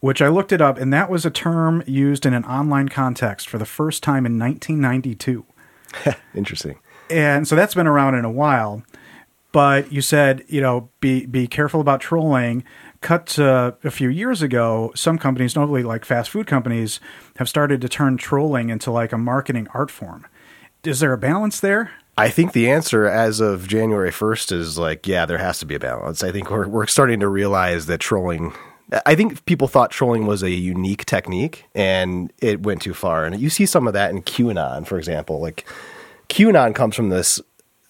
which 0.00 0.20
I 0.20 0.28
looked 0.28 0.52
it 0.52 0.60
up, 0.60 0.76
and 0.78 0.92
that 0.92 1.08
was 1.08 1.24
a 1.24 1.30
term 1.30 1.82
used 1.86 2.26
in 2.26 2.34
an 2.34 2.44
online 2.44 2.88
context 2.88 3.48
for 3.48 3.58
the 3.58 3.64
first 3.64 4.02
time 4.02 4.26
in 4.26 4.38
1992. 4.38 5.46
Interesting. 6.34 6.78
And 7.10 7.48
so 7.48 7.56
that's 7.56 7.74
been 7.74 7.86
around 7.86 8.16
in 8.16 8.24
a 8.26 8.30
while. 8.30 8.82
But 9.58 9.92
you 9.92 10.02
said, 10.02 10.44
you 10.46 10.60
know, 10.60 10.88
be 11.00 11.26
be 11.26 11.48
careful 11.48 11.80
about 11.80 12.00
trolling. 12.00 12.62
Cut 13.00 13.36
a 13.40 13.90
few 13.90 14.08
years 14.08 14.40
ago, 14.40 14.92
some 14.94 15.18
companies, 15.18 15.56
notably 15.56 15.82
like 15.82 16.04
fast 16.04 16.30
food 16.30 16.46
companies, 16.46 17.00
have 17.38 17.48
started 17.48 17.80
to 17.80 17.88
turn 17.88 18.18
trolling 18.18 18.70
into 18.70 18.92
like 18.92 19.12
a 19.12 19.18
marketing 19.18 19.66
art 19.74 19.90
form. 19.90 20.28
Is 20.84 21.00
there 21.00 21.12
a 21.12 21.18
balance 21.18 21.58
there? 21.58 21.90
I 22.16 22.28
think 22.28 22.52
the 22.52 22.70
answer 22.70 23.06
as 23.06 23.40
of 23.40 23.66
January 23.66 24.12
1st 24.12 24.52
is 24.52 24.78
like, 24.78 25.08
yeah, 25.08 25.26
there 25.26 25.38
has 25.38 25.58
to 25.58 25.66
be 25.66 25.74
a 25.74 25.80
balance. 25.80 26.22
I 26.22 26.30
think 26.30 26.52
we're, 26.52 26.68
we're 26.68 26.86
starting 26.86 27.18
to 27.18 27.26
realize 27.26 27.86
that 27.86 27.98
trolling, 27.98 28.52
I 29.06 29.16
think 29.16 29.44
people 29.44 29.66
thought 29.66 29.90
trolling 29.90 30.24
was 30.24 30.44
a 30.44 30.50
unique 30.50 31.04
technique 31.04 31.64
and 31.74 32.32
it 32.38 32.62
went 32.62 32.82
too 32.82 32.94
far. 32.94 33.24
And 33.24 33.40
you 33.40 33.50
see 33.50 33.66
some 33.66 33.88
of 33.88 33.94
that 33.94 34.12
in 34.12 34.22
QAnon, 34.22 34.86
for 34.86 34.98
example. 34.98 35.40
Like, 35.40 35.66
QAnon 36.28 36.74
comes 36.74 36.94
from 36.94 37.08
this 37.08 37.40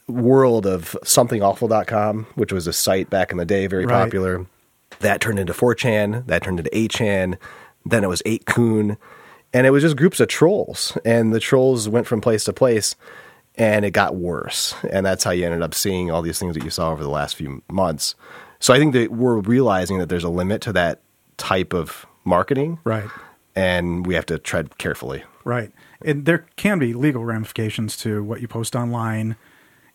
world 0.09 0.67
of 0.67 0.97
somethingawful.com, 1.05 2.27
which 2.35 2.53
was 2.53 2.67
a 2.67 2.73
site 2.73 3.11
back 3.11 3.31
in 3.31 3.39
the 3.39 3.45
day, 3.45 3.67
very 3.67 3.87
Right. 3.87 4.05
popular. 4.05 4.47
That 5.01 5.21
turned 5.21 5.39
into 5.39 5.53
4chan, 5.53 6.27
that 6.27 6.43
turned 6.43 6.59
into 6.59 6.75
8chan, 6.75 7.37
then 7.85 8.03
it 8.05 8.09
was 8.09 8.23
8kun. 8.25 8.97
And 9.53 9.67
it 9.67 9.71
was 9.71 9.83
just 9.83 9.97
groups 9.97 10.21
of 10.21 10.29
trolls. 10.29 10.97
And 11.05 11.33
the 11.33 11.41
trolls 11.41 11.89
went 11.89 12.07
from 12.07 12.21
place 12.21 12.45
to 12.45 12.53
place 12.53 12.97
and 13.57 13.85
it 13.85 13.91
got 13.93 14.15
worse. 14.17 14.75
And 14.91 15.05
that's 15.07 15.25
how 15.25 15.31
you 15.31 15.45
ended 15.45 15.63
up 15.63 15.75
seeing 15.75 16.11
all 16.11 16.23
these 16.23 16.39
things 16.39 16.55
that 16.55 16.65
you 16.65 16.71
saw 16.71 16.91
over 16.91 17.03
the 17.03 17.11
last 17.11 17.37
few 17.37 17.63
months. 17.71 18.15
So 18.61 18.75
I 18.75 18.79
think 18.79 18.93
that 18.93 19.13
we're 19.13 19.39
realizing 19.39 19.99
that 19.99 20.09
there's 20.09 20.25
a 20.25 20.29
limit 20.29 20.61
to 20.63 20.73
that 20.75 21.01
type 21.37 21.73
of 21.73 22.07
marketing. 22.25 22.79
Right. 22.85 23.09
And 23.57 24.07
we 24.07 24.15
have 24.15 24.27
to 24.27 24.39
tread 24.39 24.79
carefully. 24.79 25.25
Right. 25.45 25.73
And 26.05 26.25
there 26.27 26.47
can 26.57 26.79
be 26.79 26.93
legal 26.93 27.25
ramifications 27.25 27.97
to 27.99 28.23
what 28.23 28.41
you 28.41 28.49
post 28.49 28.77
online. 28.77 29.37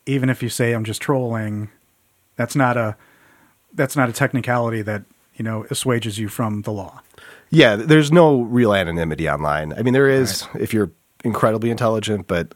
Even 0.05 0.29
if 0.29 0.43
you 0.43 0.50
say 0.50 0.74
I'm 0.74 0.83
just 0.83 1.01
trolling, 1.01 1.69
that's 2.36 2.55
not 2.55 2.77
a 2.77 2.95
that's 3.74 3.95
not 3.95 4.10
a 4.10 4.13
technicality 4.13 4.81
that, 4.83 5.03
you 5.36 5.43
know, 5.43 5.65
assuages 5.69 6.19
you 6.19 6.29
from 6.29 6.62
the 6.62 6.72
law. 6.72 7.01
Yeah, 7.50 7.75
there's 7.75 8.12
no 8.12 8.41
real 8.41 8.74
anonymity 8.74 9.29
online. 9.29 9.74
I 9.74 9.81
mean, 9.81 9.93
there 9.93 10.10
is 10.10 10.45
if 10.55 10.74
you're 10.74 10.91
incredibly 11.24 11.69
intelligent, 11.69 12.27
but 12.27 12.53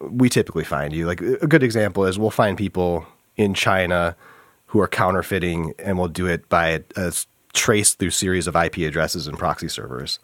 we 0.00 0.28
typically 0.28 0.64
find 0.64 0.92
you. 0.92 1.06
Like 1.06 1.20
a 1.20 1.46
good 1.46 1.62
example 1.62 2.04
is 2.04 2.18
we'll 2.18 2.30
find 2.30 2.56
people 2.56 3.06
in 3.36 3.54
China 3.54 4.16
who 4.66 4.80
are 4.80 4.88
counterfeiting, 4.88 5.74
and 5.78 5.98
we'll 5.98 6.08
do 6.08 6.26
it 6.26 6.48
by 6.48 6.68
a, 6.68 6.80
a 6.96 7.12
trace 7.54 7.94
through 7.94 8.10
series 8.10 8.46
of 8.46 8.54
IP 8.54 8.78
addresses 8.78 9.26
and 9.26 9.38
proxy 9.38 9.68
servers. 9.68 10.18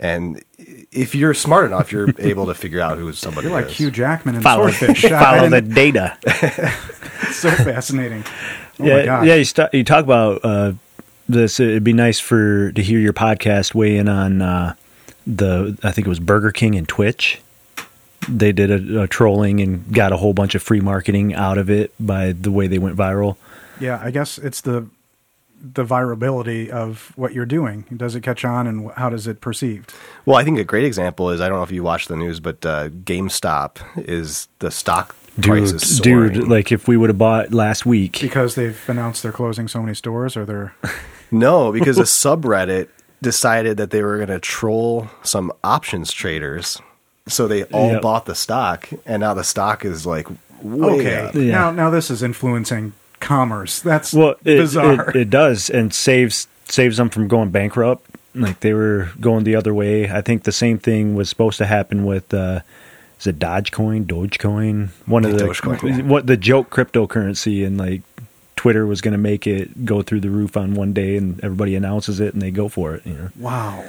And 0.00 0.42
if 0.56 1.14
you're 1.14 1.34
smart 1.34 1.66
enough, 1.66 1.92
you're 1.92 2.08
able 2.18 2.46
to 2.46 2.54
figure 2.54 2.80
out 2.80 2.98
who 2.98 3.12
somebody 3.12 3.48
You're 3.48 3.60
like 3.60 3.66
is. 3.70 3.76
Hugh 3.76 3.90
Jackman 3.90 4.34
in 4.34 4.40
Follow, 4.40 4.70
Swordfish. 4.70 5.04
I 5.12 5.22
follow 5.22 5.48
the 5.48 5.60
data. 5.60 6.16
So 7.32 7.48
fascinating. 7.50 8.24
Oh 8.80 8.84
yeah, 8.84 9.04
gosh. 9.04 9.26
yeah. 9.26 9.34
You, 9.36 9.44
st- 9.44 9.72
you 9.72 9.84
talk 9.84 10.04
about 10.04 10.40
uh, 10.44 10.72
this. 11.28 11.60
It'd 11.60 11.84
be 11.84 11.92
nice 11.92 12.18
for 12.18 12.72
to 12.72 12.82
hear 12.82 12.98
your 12.98 13.12
podcast 13.12 13.72
weigh 13.72 13.96
in 13.98 14.08
on 14.08 14.42
uh, 14.42 14.74
the. 15.26 15.78
I 15.84 15.92
think 15.92 16.06
it 16.06 16.10
was 16.10 16.18
Burger 16.18 16.50
King 16.50 16.74
and 16.74 16.88
Twitch. 16.88 17.40
They 18.28 18.50
did 18.52 18.70
a, 18.70 19.02
a 19.02 19.06
trolling 19.06 19.60
and 19.60 19.94
got 19.94 20.12
a 20.12 20.16
whole 20.16 20.34
bunch 20.34 20.54
of 20.56 20.62
free 20.62 20.80
marketing 20.80 21.34
out 21.34 21.56
of 21.56 21.70
it 21.70 21.92
by 22.00 22.32
the 22.32 22.50
way 22.50 22.66
they 22.66 22.78
went 22.78 22.96
viral. 22.96 23.36
Yeah, 23.78 24.00
I 24.02 24.10
guess 24.10 24.36
it's 24.36 24.60
the 24.60 24.86
the 25.62 25.84
virability 25.84 26.68
of 26.68 27.12
what 27.16 27.32
you're 27.34 27.46
doing. 27.46 27.84
Does 27.94 28.14
it 28.14 28.22
catch 28.22 28.44
on, 28.44 28.66
and 28.66 28.90
how 28.92 29.10
does 29.10 29.26
it 29.26 29.40
perceived? 29.40 29.92
Well, 30.24 30.36
I 30.36 30.44
think 30.44 30.58
a 30.58 30.64
great 30.64 30.84
example 30.84 31.30
is 31.30 31.40
I 31.40 31.48
don't 31.48 31.58
know 31.58 31.62
if 31.64 31.70
you 31.72 31.82
watch 31.82 32.08
the 32.08 32.16
news, 32.16 32.40
but 32.40 32.64
uh, 32.64 32.88
GameStop 32.88 33.76
is 34.08 34.48
the 34.60 34.70
stock 34.70 35.14
price 35.40 35.70
Dude, 35.72 35.82
is 35.82 35.96
soaring. 35.98 36.32
dude, 36.32 36.48
like 36.48 36.72
if 36.72 36.88
we 36.88 36.96
would 36.96 37.10
have 37.10 37.18
bought 37.18 37.52
last 37.52 37.84
week, 37.86 38.20
Because 38.20 38.54
they've 38.54 38.78
announced 38.88 39.22
they're 39.22 39.32
closing 39.32 39.68
so 39.68 39.80
many 39.82 39.94
stores, 39.94 40.36
or 40.36 40.44
they're 40.44 40.74
No, 41.30 41.70
because 41.72 41.98
a 41.98 42.02
subreddit 42.02 42.88
decided 43.22 43.76
that 43.76 43.90
they 43.90 44.02
were 44.02 44.16
going 44.16 44.28
to 44.30 44.40
troll 44.40 45.08
some 45.22 45.52
options 45.62 46.10
traders. 46.12 46.80
So 47.28 47.46
they 47.46 47.64
all 47.64 47.92
Yep. 47.92 48.02
bought 48.02 48.26
the 48.26 48.34
stock, 48.34 48.88
and 49.06 49.20
now 49.20 49.34
the 49.34 49.44
stock 49.44 49.84
is 49.84 50.04
like 50.06 50.26
way 50.62 51.00
okay. 51.00 51.30
Yeah. 51.34 51.52
Now, 51.52 51.70
now 51.70 51.90
this 51.90 52.10
is 52.10 52.22
influencing 52.22 52.92
commerce. 53.30 53.80
That's 53.80 54.12
well, 54.12 54.34
it, 54.44 54.56
bizarre. 54.56 55.10
It, 55.10 55.16
it 55.16 55.30
does 55.30 55.70
and 55.70 55.94
saves 55.94 56.48
saves 56.64 56.96
them 56.96 57.10
from 57.10 57.28
going 57.28 57.50
bankrupt. 57.50 58.04
Like 58.34 58.60
they 58.60 58.72
were 58.72 59.10
going 59.20 59.44
the 59.44 59.54
other 59.54 59.72
way. 59.72 60.10
I 60.10 60.20
think 60.20 60.42
the 60.42 60.52
same 60.52 60.78
thing 60.78 61.14
was 61.14 61.28
supposed 61.28 61.58
to 61.58 61.66
happen 61.66 62.04
with 62.04 62.34
uh, 62.34 62.60
is 63.20 63.26
it 63.28 63.38
Dogecoin, 63.38 64.06
Dogecoin, 64.06 64.88
one 65.06 65.24
of 65.24 65.32
the 65.32 65.44
Dogecoin, 65.44 65.98
yeah. 65.98 66.02
what 66.04 66.26
the 66.26 66.36
joke 66.36 66.70
cryptocurrency, 66.70 67.64
and 67.64 67.78
like 67.78 68.02
Twitter 68.56 68.84
was 68.86 69.00
going 69.00 69.12
to 69.12 69.18
make 69.18 69.46
it 69.46 69.84
go 69.84 70.02
through 70.02 70.20
the 70.20 70.30
roof 70.30 70.56
on 70.56 70.74
one 70.74 70.92
day, 70.92 71.16
and 71.16 71.42
everybody 71.44 71.76
announces 71.76 72.18
it 72.18 72.34
and 72.34 72.42
they 72.42 72.50
go 72.50 72.68
for 72.68 72.94
it. 72.96 73.06
You 73.06 73.14
know, 73.14 73.28
Wow. 73.38 73.84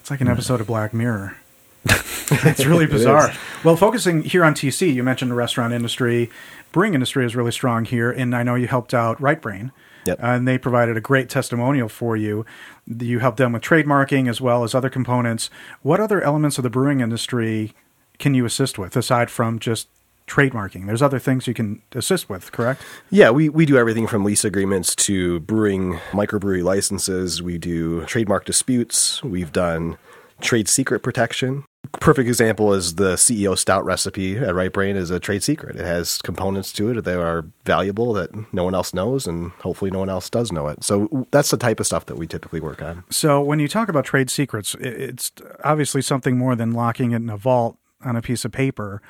It's 0.00 0.10
like 0.10 0.20
an 0.20 0.28
episode 0.28 0.60
of 0.60 0.68
Black 0.68 0.94
Mirror. 0.94 1.36
it's 2.30 2.64
really 2.64 2.86
bizarre. 2.98 3.32
well, 3.64 3.76
focusing 3.76 4.22
here 4.22 4.44
on 4.44 4.54
TC, 4.54 4.92
you 4.92 5.02
mentioned 5.02 5.30
the 5.30 5.34
restaurant 5.34 5.72
industry. 5.72 6.30
Brewing 6.72 6.94
industry 6.94 7.24
is 7.24 7.34
really 7.34 7.52
strong 7.52 7.84
here, 7.84 8.10
and 8.10 8.34
I 8.36 8.42
know 8.42 8.54
you 8.54 8.66
helped 8.66 8.92
out 8.92 9.20
Right 9.20 9.40
Brain. 9.40 9.72
Yep. 10.06 10.18
And 10.22 10.48
they 10.48 10.56
provided 10.56 10.96
a 10.96 11.00
great 11.00 11.28
testimonial 11.28 11.88
for 11.88 12.16
you. 12.16 12.46
You 12.86 13.18
helped 13.18 13.36
them 13.36 13.52
with 13.52 13.62
trademarking 13.62 14.28
as 14.28 14.40
well 14.40 14.64
as 14.64 14.74
other 14.74 14.88
components. 14.88 15.50
What 15.82 16.00
other 16.00 16.22
elements 16.22 16.56
of 16.56 16.62
the 16.62 16.70
brewing 16.70 17.00
industry 17.00 17.74
can 18.18 18.32
you 18.34 18.46
assist 18.46 18.78
with 18.78 18.96
aside 18.96 19.30
from 19.30 19.58
just 19.58 19.88
trademarking? 20.26 20.86
There's 20.86 21.02
other 21.02 21.18
things 21.18 21.46
you 21.46 21.52
can 21.52 21.82
assist 21.92 22.28
with, 22.30 22.52
correct? 22.52 22.82
Yeah, 23.10 23.30
we, 23.30 23.50
we 23.50 23.66
do 23.66 23.76
everything 23.76 24.06
from 24.06 24.24
lease 24.24 24.44
agreements 24.44 24.94
to 24.96 25.40
brewing 25.40 25.94
microbrewery 26.12 26.62
licenses. 26.62 27.42
We 27.42 27.58
do 27.58 28.04
trademark 28.06 28.46
disputes. 28.46 29.22
We've 29.22 29.52
done 29.52 29.98
trade 30.40 30.68
secret 30.68 31.00
protection. 31.00 31.64
Perfect 32.00 32.28
example 32.28 32.74
is 32.74 32.96
the 32.96 33.14
CEO 33.14 33.56
stout 33.56 33.84
recipe 33.84 34.36
at 34.36 34.54
Right 34.54 34.72
Brain 34.72 34.96
is 34.96 35.10
a 35.10 35.18
trade 35.18 35.42
secret. 35.42 35.76
It 35.76 35.84
has 35.84 36.18
components 36.18 36.72
to 36.74 36.90
it 36.90 37.02
that 37.02 37.18
are 37.18 37.46
valuable 37.64 38.12
that 38.12 38.30
no 38.52 38.64
one 38.64 38.74
else 38.74 38.92
knows, 38.92 39.26
and 39.26 39.52
hopefully 39.52 39.90
no 39.90 40.00
one 40.00 40.10
else 40.10 40.28
does 40.28 40.52
know 40.52 40.68
it. 40.68 40.84
So 40.84 41.26
that's 41.30 41.50
the 41.50 41.56
type 41.56 41.80
of 41.80 41.86
stuff 41.86 42.06
that 42.06 42.16
we 42.16 42.26
typically 42.26 42.60
work 42.60 42.82
on. 42.82 43.04
So 43.10 43.40
when 43.40 43.58
you 43.58 43.68
talk 43.68 43.88
about 43.88 44.04
trade 44.04 44.28
secrets, 44.28 44.74
it's 44.80 45.32
obviously 45.64 46.02
something 46.02 46.36
more 46.36 46.54
than 46.54 46.72
locking 46.72 47.12
it 47.12 47.16
in 47.16 47.30
a 47.30 47.36
vault 47.36 47.78
on 48.04 48.16
a 48.16 48.22
piece 48.22 48.44
of 48.44 48.52
paper. 48.52 49.00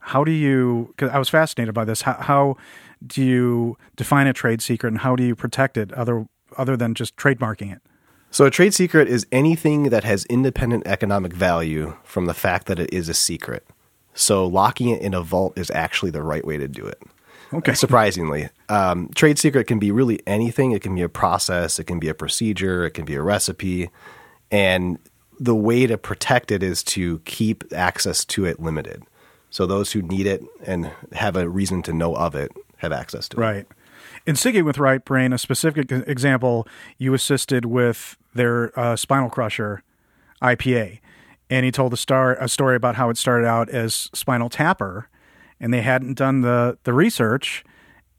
How 0.00 0.22
do 0.22 0.30
you? 0.30 0.92
Because 0.96 1.10
I 1.10 1.18
was 1.18 1.28
fascinated 1.28 1.74
by 1.74 1.84
this. 1.84 2.02
How, 2.02 2.14
how 2.14 2.56
do 3.04 3.22
you 3.22 3.76
define 3.96 4.26
a 4.26 4.32
trade 4.32 4.60
secret, 4.62 4.90
and 4.90 4.98
how 4.98 5.16
do 5.16 5.24
you 5.24 5.34
protect 5.34 5.76
it 5.76 5.92
other 5.94 6.26
other 6.56 6.76
than 6.76 6.94
just 6.94 7.16
trademarking 7.16 7.72
it? 7.72 7.82
So 8.30 8.44
a 8.44 8.50
trade 8.50 8.74
secret 8.74 9.08
is 9.08 9.26
anything 9.32 9.84
that 9.84 10.04
has 10.04 10.24
independent 10.26 10.86
economic 10.86 11.32
value 11.32 11.96
from 12.04 12.26
the 12.26 12.34
fact 12.34 12.66
that 12.66 12.78
it 12.78 12.92
is 12.92 13.08
a 13.08 13.14
secret. 13.14 13.66
So 14.14 14.46
locking 14.46 14.88
it 14.88 15.00
in 15.00 15.14
a 15.14 15.22
vault 15.22 15.56
is 15.58 15.70
actually 15.70 16.10
the 16.10 16.22
right 16.22 16.44
way 16.44 16.56
to 16.56 16.68
do 16.68 16.86
it. 16.86 17.00
Okay. 17.52 17.74
Surprisingly, 17.74 18.48
um, 18.68 19.08
trade 19.14 19.38
secret 19.38 19.66
can 19.66 19.78
be 19.78 19.92
really 19.92 20.20
anything. 20.26 20.72
It 20.72 20.82
can 20.82 20.94
be 20.94 21.02
a 21.02 21.08
process, 21.08 21.78
it 21.78 21.84
can 21.84 21.98
be 21.98 22.08
a 22.08 22.14
procedure, 22.14 22.84
it 22.84 22.90
can 22.90 23.04
be 23.04 23.14
a 23.14 23.22
recipe, 23.22 23.90
and 24.50 24.98
the 25.38 25.54
way 25.54 25.86
to 25.86 25.98
protect 25.98 26.50
it 26.50 26.62
is 26.62 26.82
to 26.82 27.18
keep 27.20 27.64
access 27.72 28.24
to 28.24 28.44
it 28.46 28.58
limited. 28.58 29.02
So 29.50 29.66
those 29.66 29.92
who 29.92 30.02
need 30.02 30.26
it 30.26 30.42
and 30.64 30.90
have 31.12 31.36
a 31.36 31.48
reason 31.48 31.82
to 31.82 31.92
know 31.92 32.14
of 32.16 32.34
it 32.34 32.52
have 32.78 32.92
access 32.92 33.28
to 33.30 33.36
it. 33.36 33.40
Right. 33.40 33.66
In 34.26 34.34
Siggy 34.34 34.64
with 34.64 34.78
Right 34.78 35.04
Brain, 35.04 35.32
a 35.32 35.38
specific 35.38 35.92
example, 35.92 36.66
you 36.98 37.14
assisted 37.14 37.64
with 37.64 38.16
their 38.34 38.78
uh, 38.78 38.96
Spinal 38.96 39.30
Crusher 39.30 39.84
IPA, 40.42 40.98
and 41.48 41.64
he 41.64 41.70
told 41.70 41.92
a 41.92 41.96
star 41.96 42.34
a 42.34 42.48
story 42.48 42.74
about 42.74 42.96
how 42.96 43.08
it 43.08 43.16
started 43.16 43.46
out 43.46 43.68
as 43.68 44.10
Spinal 44.12 44.48
Tapper, 44.48 45.08
and 45.60 45.72
they 45.72 45.80
hadn't 45.80 46.14
done 46.14 46.40
the 46.40 46.76
the 46.82 46.92
research, 46.92 47.64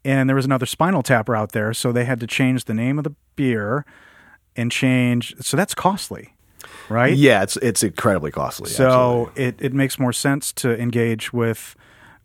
and 0.02 0.30
there 0.30 0.36
was 0.36 0.46
another 0.46 0.64
Spinal 0.64 1.02
Tapper 1.02 1.36
out 1.36 1.52
there, 1.52 1.74
so 1.74 1.92
they 1.92 2.06
had 2.06 2.20
to 2.20 2.26
change 2.26 2.64
the 2.64 2.74
name 2.74 2.96
of 2.96 3.04
the 3.04 3.14
beer, 3.36 3.84
and 4.56 4.72
change. 4.72 5.34
So 5.40 5.58
that's 5.58 5.74
costly, 5.74 6.34
right? 6.88 7.14
Yeah, 7.14 7.42
it's 7.42 7.58
it's 7.58 7.82
incredibly 7.82 8.30
costly. 8.30 8.70
So 8.70 9.28
absolutely. 9.28 9.44
it, 9.44 9.56
it 9.58 9.72
makes 9.74 9.98
more 9.98 10.14
sense 10.14 10.54
to 10.54 10.80
engage 10.80 11.34
with 11.34 11.76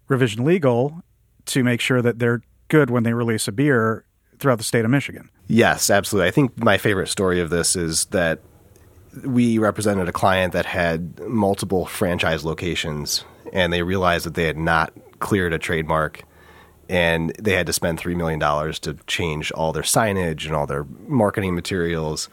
Revision 0.08 0.46
Legal 0.46 1.04
to 1.48 1.66
make 1.66 1.82
sure 1.82 2.02
that 2.02 2.20
they're 2.20 2.42
good 2.74 2.89
when 2.89 3.03
they 3.03 3.13
release 3.13 3.48
a 3.48 3.51
beer 3.51 4.03
throughout 4.39 4.58
the 4.58 4.63
state 4.63 4.84
of 4.84 4.89
Michigan. 4.89 5.30
Yes, 5.46 5.92
absolutely. 5.92 6.27
I 6.27 6.32
think 6.32 6.58
my 6.58 6.80
favorite 6.80 7.08
story 7.08 7.39
of 7.39 7.51
this 7.51 7.75
is 7.75 8.06
that 8.06 8.39
we 9.24 9.60
represented 9.60 10.10
a 10.10 10.12
client 10.12 10.53
that 10.53 10.65
had 10.65 11.20
multiple 11.20 11.86
franchise 11.86 12.44
locations 12.44 13.25
and 13.53 13.72
they 13.72 13.84
realized 13.84 14.25
that 14.25 14.34
they 14.34 14.46
had 14.46 14.58
not 14.58 14.92
cleared 15.20 15.53
a 15.53 15.60
trademark 15.60 16.24
and 16.89 17.32
they 17.39 17.53
had 17.53 17.68
to 17.68 17.74
spend 17.74 18.00
$3 18.00 18.15
million 18.15 18.39
to 18.39 18.96
change 19.06 19.51
all 19.51 19.72
their 19.72 19.84
signage 19.84 20.48
and 20.48 20.56
all 20.56 20.65
their 20.65 20.86
marketing 21.08 21.53
materials. 21.53 22.27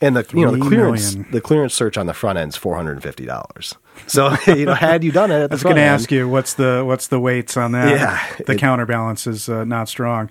And 0.00 0.14
the 0.14 0.24
you 0.32 0.44
know 0.44 0.52
the 0.52 0.60
clearance 0.60 1.14
million. 1.14 1.32
the 1.32 1.40
clearance 1.40 1.74
search 1.74 1.98
on 1.98 2.06
the 2.06 2.14
front 2.14 2.38
end 2.38 2.52
is 2.52 2.56
four 2.56 2.76
hundred 2.76 2.92
and 2.92 3.02
fifty 3.02 3.26
dollars. 3.26 3.74
So 4.06 4.36
you 4.46 4.66
know 4.66 4.74
had 4.74 5.02
you 5.02 5.10
done 5.10 5.30
it, 5.32 5.42
at 5.42 5.50
the 5.50 5.54
I 5.54 5.56
was 5.56 5.62
going 5.64 5.76
to 5.76 5.82
ask 5.82 6.12
you 6.12 6.28
what's 6.28 6.54
the 6.54 6.84
what's 6.86 7.08
the 7.08 7.18
weights 7.18 7.56
on 7.56 7.72
that? 7.72 7.90
Yeah, 7.90 8.44
the 8.46 8.52
it- 8.52 8.58
counterbalance 8.58 9.26
is 9.26 9.48
uh, 9.48 9.64
not 9.64 9.88
strong. 9.88 10.30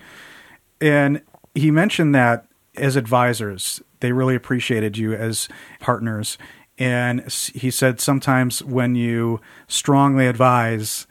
And 0.80 1.22
he 1.54 1.70
mentioned 1.70 2.14
that 2.14 2.46
as 2.76 2.96
advisors, 2.96 3.82
they 4.00 4.12
really 4.12 4.34
appreciated 4.34 4.96
you 4.96 5.12
as 5.12 5.48
partners. 5.80 6.38
And 6.78 7.20
he 7.54 7.70
said 7.70 8.00
sometimes 8.00 8.62
when 8.62 8.94
you 8.94 9.40
strongly 9.66 10.28
advise, 10.28 11.06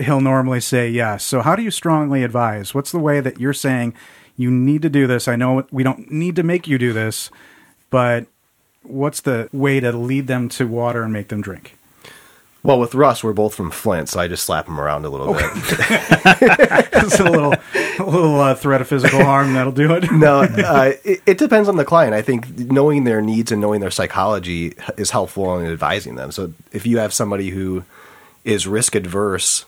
he'll 0.00 0.20
normally 0.20 0.60
say 0.60 0.90
yes. 0.90 1.24
So 1.24 1.40
how 1.40 1.54
do 1.54 1.62
you 1.62 1.70
strongly 1.70 2.24
advise? 2.24 2.74
What's 2.74 2.90
the 2.90 2.98
way 2.98 3.20
that 3.20 3.38
you're 3.38 3.52
saying 3.52 3.94
you 4.36 4.50
need 4.50 4.82
to 4.82 4.90
do 4.90 5.06
this? 5.06 5.28
I 5.28 5.36
know 5.36 5.64
we 5.70 5.84
don't 5.84 6.10
need 6.10 6.34
to 6.36 6.42
make 6.42 6.66
you 6.66 6.78
do 6.78 6.92
this, 6.92 7.30
but 7.94 8.26
what's 8.82 9.20
the 9.20 9.48
way 9.52 9.78
to 9.78 9.92
lead 9.92 10.26
them 10.26 10.48
to 10.48 10.66
water 10.66 11.04
and 11.04 11.12
make 11.12 11.28
them 11.28 11.40
drink? 11.40 11.78
Well, 12.64 12.80
with 12.80 12.92
Russ, 12.92 13.22
we're 13.22 13.32
both 13.32 13.54
from 13.54 13.70
Flint, 13.70 14.08
so 14.08 14.18
I 14.18 14.26
just 14.26 14.42
slap 14.42 14.66
him 14.66 14.80
around 14.80 15.04
a 15.04 15.10
little 15.10 15.32
bit. 15.32 15.44
It's 17.04 17.20
a 17.20 17.24
little, 17.24 17.52
a 17.52 18.02
little 18.02 18.40
uh, 18.40 18.56
threat 18.56 18.80
of 18.80 18.88
physical 18.88 19.22
harm 19.22 19.52
that'll 19.52 19.70
do 19.70 19.94
it. 19.94 20.10
no, 20.10 20.40
uh, 20.40 20.94
it, 21.04 21.22
it 21.24 21.38
depends 21.38 21.68
on 21.68 21.76
the 21.76 21.84
client. 21.84 22.14
I 22.14 22.22
think 22.22 22.58
knowing 22.58 23.04
their 23.04 23.22
needs 23.22 23.52
and 23.52 23.60
knowing 23.60 23.80
their 23.80 23.92
psychology 23.92 24.74
is 24.96 25.10
helpful 25.12 25.56
in 25.60 25.70
advising 25.70 26.16
them. 26.16 26.32
So 26.32 26.52
if 26.72 26.86
you 26.86 26.98
have 26.98 27.14
somebody 27.14 27.50
who 27.50 27.84
is 28.42 28.66
risk 28.66 28.96
adverse, 28.96 29.66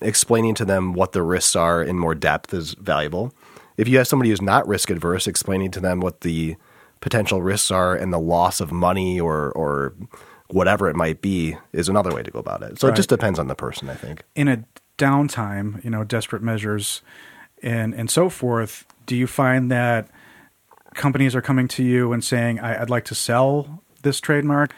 explaining 0.00 0.56
to 0.56 0.64
them 0.64 0.94
what 0.94 1.12
the 1.12 1.22
risks 1.22 1.54
are 1.54 1.80
in 1.80 1.96
more 1.96 2.16
depth 2.16 2.52
is 2.52 2.74
valuable. 2.74 3.32
If 3.76 3.86
you 3.86 3.98
have 3.98 4.08
somebody 4.08 4.30
who's 4.30 4.42
not 4.42 4.66
risk 4.66 4.90
adverse, 4.90 5.28
explaining 5.28 5.70
to 5.72 5.80
them 5.80 6.00
what 6.00 6.22
the 6.22 6.56
potential 7.02 7.42
risks 7.42 7.70
are 7.70 7.94
and 7.94 8.10
the 8.12 8.18
loss 8.18 8.60
of 8.60 8.72
money 8.72 9.20
or 9.20 9.52
or 9.52 9.92
whatever 10.48 10.88
it 10.88 10.96
might 10.96 11.20
be 11.20 11.56
is 11.72 11.88
another 11.88 12.14
way 12.14 12.22
to 12.22 12.30
go 12.30 12.38
about 12.38 12.62
it. 12.62 12.78
So 12.78 12.88
Right. 12.88 12.94
it 12.94 12.96
just 12.96 13.08
depends 13.10 13.38
on 13.38 13.48
the 13.48 13.54
person, 13.54 13.88
I 13.90 13.94
think. 13.94 14.22
in 14.34 14.48
a 14.48 14.64
downtime, 14.98 15.82
you 15.84 15.90
know, 15.90 16.04
desperate 16.04 16.42
measures 16.42 17.02
and 17.62 17.94
and 17.94 18.10
so 18.10 18.28
forth, 18.28 18.86
do 19.06 19.14
you 19.16 19.26
find 19.26 19.70
that 19.70 20.08
companies 20.94 21.34
are 21.34 21.40
coming 21.42 21.68
to 21.68 21.82
you 21.82 22.12
and 22.12 22.22
saying, 22.24 22.60
I, 22.60 22.80
"I'd 22.82 22.90
like 22.90 23.04
to 23.06 23.14
sell 23.14 23.82
this 24.02 24.20
trademark"? 24.20 24.74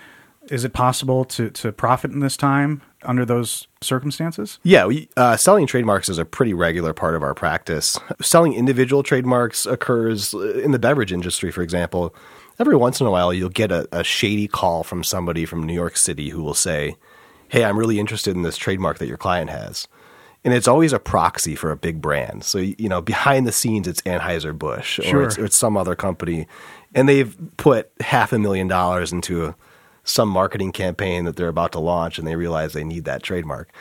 Is 0.50 0.64
it 0.64 0.72
possible 0.72 1.24
to 1.26 1.50
to 1.50 1.72
profit 1.72 2.10
in 2.12 2.20
this 2.20 2.36
time 2.36 2.82
under 3.04 3.24
those 3.24 3.68
circumstances? 3.80 4.58
Yeah, 4.62 4.86
we, 4.86 5.08
uh, 5.16 5.36
selling 5.36 5.66
trademarks 5.66 6.08
is 6.08 6.18
a 6.18 6.24
pretty 6.24 6.54
regular 6.54 6.92
part 6.92 7.14
of 7.14 7.22
our 7.22 7.34
practice. 7.34 7.98
Selling 8.20 8.54
individual 8.54 9.02
trademarks 9.02 9.66
occurs 9.66 10.34
uh, 10.34 10.54
in 10.54 10.72
the 10.72 10.78
beverage 10.78 11.12
industry, 11.12 11.50
for 11.50 11.62
example. 11.62 12.14
Every 12.58 12.76
once 12.76 13.00
in 13.00 13.06
a 13.06 13.10
while, 13.10 13.32
you'll 13.32 13.48
get 13.48 13.72
a, 13.72 13.88
a 13.92 14.04
shady 14.04 14.48
call 14.48 14.84
from 14.84 15.02
somebody 15.02 15.44
from 15.44 15.64
New 15.64 15.74
York 15.74 15.96
City 15.96 16.28
who 16.28 16.42
will 16.42 16.54
say, 16.54 16.96
Hey, 17.48 17.64
I'm 17.64 17.78
really 17.78 18.00
interested 18.00 18.34
in 18.34 18.42
this 18.42 18.56
trademark 18.56 18.98
that 18.98 19.06
your 19.06 19.16
client 19.16 19.50
has. 19.50 19.86
And 20.44 20.52
it's 20.52 20.68
always 20.68 20.92
a 20.92 20.98
proxy 20.98 21.54
for 21.54 21.70
a 21.70 21.76
big 21.76 22.02
brand. 22.02 22.44
So, 22.44 22.58
you 22.58 22.88
know, 22.88 23.00
behind 23.00 23.46
the 23.46 23.52
scenes, 23.52 23.88
it's 23.88 24.02
Anheuser-Busch 24.02 24.98
or, 25.00 25.22
it's, 25.22 25.38
or 25.38 25.46
it's 25.46 25.56
some 25.56 25.76
other 25.76 25.94
company. 25.94 26.46
And 26.94 27.08
they've 27.08 27.34
put 27.56 27.90
half 28.00 28.32
a 28.32 28.38
million 28.38 28.68
dollars 28.68 29.10
into 29.10 29.46
a, 29.46 29.56
some 30.04 30.28
marketing 30.28 30.72
campaign 30.72 31.24
that 31.24 31.36
they're 31.36 31.48
about 31.48 31.72
to 31.72 31.80
launch 31.80 32.18
and 32.18 32.26
they 32.26 32.36
realize 32.36 32.72
they 32.72 32.84
need 32.84 33.04
that 33.04 33.22
trademark. 33.22 33.72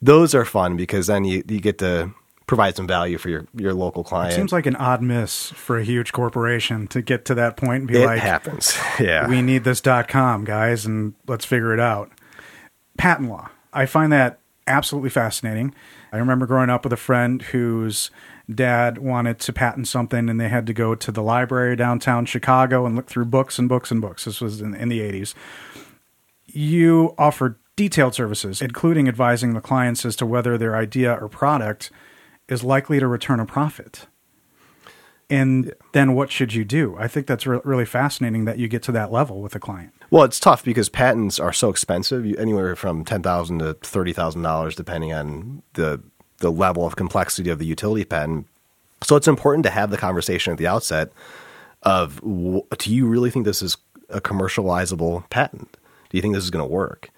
Those 0.00 0.34
are 0.34 0.44
fun 0.44 0.76
because 0.76 1.08
then 1.08 1.24
you, 1.24 1.42
you 1.48 1.60
get 1.60 1.78
to 1.78 2.12
provide 2.46 2.74
some 2.76 2.86
value 2.86 3.16
for 3.16 3.28
your, 3.28 3.46
your 3.54 3.72
local 3.72 4.02
client. 4.02 4.32
It 4.32 4.36
seems 4.36 4.52
like 4.52 4.66
an 4.66 4.76
odd 4.76 5.02
miss 5.02 5.50
for 5.50 5.78
a 5.78 5.84
huge 5.84 6.12
corporation 6.12 6.86
to 6.88 7.00
get 7.00 7.24
to 7.26 7.34
that 7.36 7.56
point 7.56 7.82
and 7.82 7.88
be 7.88 7.94
like, 7.94 8.02
it 8.02 8.06
like, 8.06 8.20
happens. 8.20 8.76
Yeah. 9.00 9.28
we 9.28 9.40
need 9.40 9.64
this 9.64 9.80
dot 9.80 10.08
com 10.08 10.44
guys 10.44 10.84
and 10.84 11.14
let's 11.26 11.44
figure 11.44 11.72
it 11.72 11.80
out 11.80 12.10
patent 12.98 13.30
law 13.30 13.48
i 13.72 13.86
find 13.86 14.12
that 14.12 14.40
absolutely 14.66 15.08
fascinating 15.08 15.74
i 16.12 16.16
remember 16.16 16.46
growing 16.46 16.70
up 16.70 16.84
with 16.84 16.92
a 16.92 16.96
friend 16.96 17.42
whose 17.42 18.10
dad 18.52 18.98
wanted 18.98 19.38
to 19.38 19.52
patent 19.52 19.86
something 19.86 20.28
and 20.28 20.40
they 20.40 20.48
had 20.48 20.66
to 20.66 20.72
go 20.72 20.94
to 20.94 21.12
the 21.12 21.22
library 21.22 21.76
downtown 21.76 22.24
chicago 22.24 22.86
and 22.86 22.96
look 22.96 23.06
through 23.06 23.24
books 23.24 23.58
and 23.58 23.68
books 23.68 23.90
and 23.90 24.00
books. 24.00 24.24
This 24.24 24.40
was 24.40 24.60
in, 24.60 24.74
in 24.74 24.88
the 24.88 25.00
80s 25.00 25.34
you 26.46 27.14
offer 27.16 27.58
detailed 27.76 28.14
services 28.14 28.60
including 28.60 29.08
advising 29.08 29.54
the 29.54 29.60
clients 29.60 30.04
as 30.04 30.16
to 30.16 30.26
whether 30.26 30.58
their 30.58 30.76
idea 30.76 31.14
or 31.14 31.28
product 31.28 31.90
is 32.48 32.64
likely 32.64 32.98
to 32.98 33.06
return 33.06 33.40
a 33.40 33.46
profit 33.46 34.06
and 35.30 35.72
then 35.92 36.14
what 36.14 36.30
should 36.30 36.52
you 36.52 36.64
do? 36.64 36.96
I 36.98 37.08
think 37.08 37.26
that's 37.26 37.46
re- 37.46 37.60
really 37.64 37.84
fascinating 37.86 38.44
that 38.46 38.58
you 38.58 38.68
get 38.68 38.82
to 38.84 38.92
that 38.92 39.12
level 39.12 39.40
with 39.40 39.54
a 39.54 39.60
client. 39.60 39.92
Well, 40.10 40.24
it's 40.24 40.40
tough 40.40 40.64
because 40.64 40.88
patents 40.88 41.38
are 41.38 41.52
so 41.52 41.70
expensive, 41.70 42.26
you- 42.26 42.36
anywhere 42.36 42.74
from 42.76 43.04
ten 43.04 43.22
thousand 43.22 43.60
to 43.60 43.74
thirty 43.74 44.12
thousand 44.12 44.42
dollars, 44.42 44.74
depending 44.74 45.12
on 45.12 45.62
the 45.74 46.02
the 46.38 46.50
level 46.50 46.84
of 46.86 46.96
complexity 46.96 47.50
of 47.50 47.58
the 47.58 47.66
utility 47.66 48.04
patent. 48.04 48.46
So 49.02 49.16
it's 49.16 49.28
important 49.28 49.64
to 49.64 49.70
have 49.70 49.90
the 49.90 49.96
conversation 49.98 50.52
at 50.52 50.58
the 50.58 50.66
outset 50.66 51.12
of: 51.82 52.20
Do 52.20 52.92
you 52.92 53.06
really 53.06 53.30
think 53.30 53.44
this 53.44 53.62
is 53.62 53.76
a 54.08 54.20
commercializable 54.20 55.28
patent? 55.30 55.76
Do 56.10 56.16
you 56.18 56.22
think 56.22 56.34
this 56.34 56.44
is 56.44 56.50
going 56.50 56.66
to 56.66 56.70
work? 56.72 57.10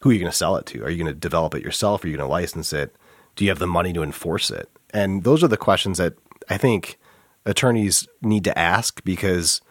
Who 0.00 0.10
are 0.10 0.12
you 0.12 0.20
going 0.20 0.30
to 0.30 0.36
sell 0.36 0.56
it 0.56 0.66
to? 0.66 0.84
Are 0.84 0.90
you 0.90 1.02
going 1.02 1.12
to 1.12 1.18
develop 1.18 1.54
it 1.54 1.62
yourself? 1.64 2.04
Are 2.04 2.08
you 2.08 2.16
going 2.16 2.26
to 2.28 2.30
license 2.32 2.72
it? 2.72 2.94
Do 3.34 3.44
you 3.44 3.50
have 3.50 3.58
the 3.58 3.66
money 3.66 3.92
to 3.92 4.02
enforce 4.02 4.50
it? 4.50 4.68
And 4.90 5.24
those 5.24 5.42
are 5.42 5.48
the 5.48 5.56
questions 5.56 5.98
that 5.98 6.14
I 6.48 6.56
think 6.56 6.98
attorneys 7.46 8.06
need 8.20 8.44
to 8.44 8.58
ask 8.58 9.02
because 9.04 9.62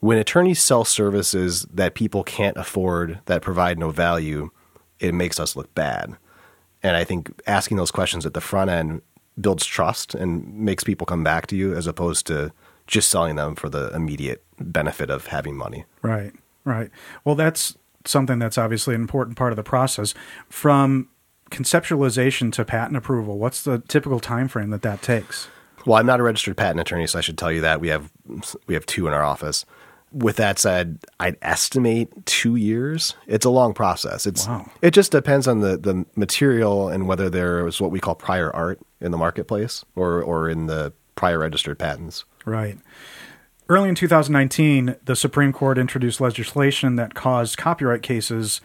when 0.00 0.18
attorneys 0.18 0.60
sell 0.60 0.84
services 0.84 1.66
that 1.72 1.94
people 1.94 2.24
can't 2.24 2.56
afford 2.56 3.20
that 3.26 3.42
provide 3.42 3.78
no 3.78 3.90
value, 3.90 4.50
it 4.98 5.14
makes 5.14 5.38
us 5.38 5.54
look 5.54 5.72
bad. 5.74 6.16
And 6.82 6.96
I 6.96 7.04
think 7.04 7.30
asking 7.46 7.76
those 7.76 7.90
questions 7.90 8.24
at 8.24 8.34
the 8.34 8.40
front 8.40 8.70
end 8.70 9.02
builds 9.38 9.66
trust 9.66 10.14
and 10.14 10.52
makes 10.54 10.82
people 10.82 11.06
come 11.06 11.22
back 11.22 11.46
to 11.48 11.56
you 11.56 11.74
as 11.74 11.86
opposed 11.86 12.26
to 12.26 12.52
just 12.86 13.10
selling 13.10 13.36
them 13.36 13.54
for 13.54 13.68
the 13.68 13.94
immediate 13.94 14.42
benefit 14.58 15.10
of 15.10 15.26
having 15.26 15.56
money. 15.56 15.84
Right, 16.02 16.32
right. 16.64 16.90
Well, 17.24 17.34
that's 17.34 17.76
something 18.06 18.38
that's 18.38 18.58
obviously 18.58 18.94
an 18.94 19.02
important 19.02 19.36
part 19.36 19.52
of 19.52 19.56
the 19.56 19.62
process. 19.62 20.14
From 20.48 21.08
conceptualization 21.50 22.52
to 22.52 22.64
patent 22.64 22.96
approval, 22.96 23.38
what's 23.38 23.62
the 23.62 23.80
typical 23.80 24.18
time 24.18 24.48
frame 24.48 24.70
that 24.70 24.82
that 24.82 25.02
takes? 25.02 25.48
Well, 25.86 25.98
I'm 25.98 26.06
not 26.06 26.20
a 26.20 26.22
registered 26.22 26.56
patent 26.56 26.80
attorney, 26.80 27.06
so 27.06 27.18
I 27.18 27.22
should 27.22 27.38
tell 27.38 27.50
you 27.52 27.60
that 27.62 27.80
we 27.80 27.88
have 27.88 28.10
we 28.66 28.74
have 28.74 28.86
two 28.86 29.06
in 29.06 29.12
our 29.14 29.22
office. 29.22 29.64
With 30.12 30.36
that 30.36 30.58
said, 30.58 30.98
I'd 31.20 31.36
estimate 31.40 32.26
two 32.26 32.56
years. 32.56 33.14
It's 33.28 33.46
a 33.46 33.50
long 33.50 33.74
process. 33.74 34.26
It's 34.26 34.46
Wow. 34.46 34.68
it 34.82 34.90
just 34.92 35.12
depends 35.12 35.46
on 35.46 35.60
the 35.60 35.76
the 35.76 36.04
material 36.16 36.88
and 36.88 37.06
whether 37.06 37.30
there 37.30 37.66
is 37.66 37.80
what 37.80 37.90
we 37.90 38.00
call 38.00 38.14
prior 38.14 38.54
art 38.54 38.80
in 39.00 39.12
the 39.12 39.18
marketplace 39.18 39.84
or 39.94 40.20
or 40.22 40.48
in 40.48 40.66
the 40.66 40.92
prior 41.14 41.38
registered 41.38 41.78
patents. 41.78 42.24
Right. 42.44 42.78
Early 43.68 43.88
in 43.88 43.94
2019, 43.94 44.96
the 45.04 45.14
Supreme 45.14 45.52
Court 45.52 45.78
introduced 45.78 46.20
legislation 46.20 46.96
that 46.96 47.14
caused 47.14 47.56
copyright 47.56 48.02
cases 48.02 48.60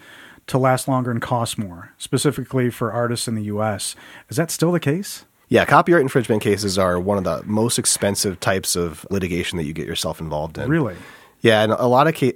to 0.47 0.57
last 0.57 0.87
longer 0.87 1.11
and 1.11 1.21
cost 1.21 1.59
more, 1.59 1.93
specifically 1.99 2.71
for 2.71 2.91
artists 2.91 3.27
in 3.27 3.35
the 3.35 3.43
U.S. 3.43 3.95
Is 4.29 4.37
that 4.37 4.49
still 4.49 4.71
the 4.71 4.79
case? 4.79 5.25
Yeah, 5.47 5.65
copyright 5.65 6.01
infringement 6.01 6.41
cases 6.41 6.77
are 6.77 6.99
one 6.99 7.17
of 7.17 7.23
the 7.23 7.43
most 7.45 7.77
expensive 7.77 8.39
types 8.39 8.75
of 8.75 9.05
litigation 9.11 9.57
that 9.57 9.65
you 9.65 9.73
get 9.73 9.85
yourself 9.85 10.19
involved 10.19 10.57
in. 10.57 10.69
Really? 10.69 10.95
Yeah, 11.41 11.61
and 11.61 11.71
a 11.73 11.85
lot 11.85 12.07
of 12.07 12.15
ca- 12.15 12.33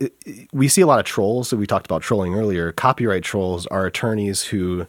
we 0.53 0.67
see 0.67 0.81
a 0.81 0.87
lot 0.87 0.99
of 0.99 1.05
trolls. 1.05 1.49
So 1.49 1.57
we 1.57 1.65
talked 1.65 1.87
about 1.87 2.03
trolling 2.03 2.35
earlier. 2.35 2.71
Copyright 2.71 3.23
trolls 3.23 3.65
are 3.67 3.87
attorneys 3.87 4.43
who 4.43 4.85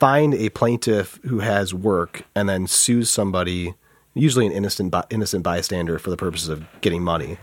find 0.00 0.32
a 0.32 0.48
plaintiff 0.50 1.18
who 1.24 1.40
has 1.40 1.74
work 1.74 2.22
and 2.34 2.48
then 2.48 2.66
sues 2.66 3.10
somebody, 3.10 3.74
usually 4.14 4.46
an 4.46 4.52
innocent 4.52 4.90
bi- 4.90 5.04
innocent 5.10 5.42
bystander, 5.42 5.98
for 5.98 6.08
the 6.08 6.16
purposes 6.16 6.48
of 6.48 6.64
getting 6.80 7.02
money. 7.02 7.36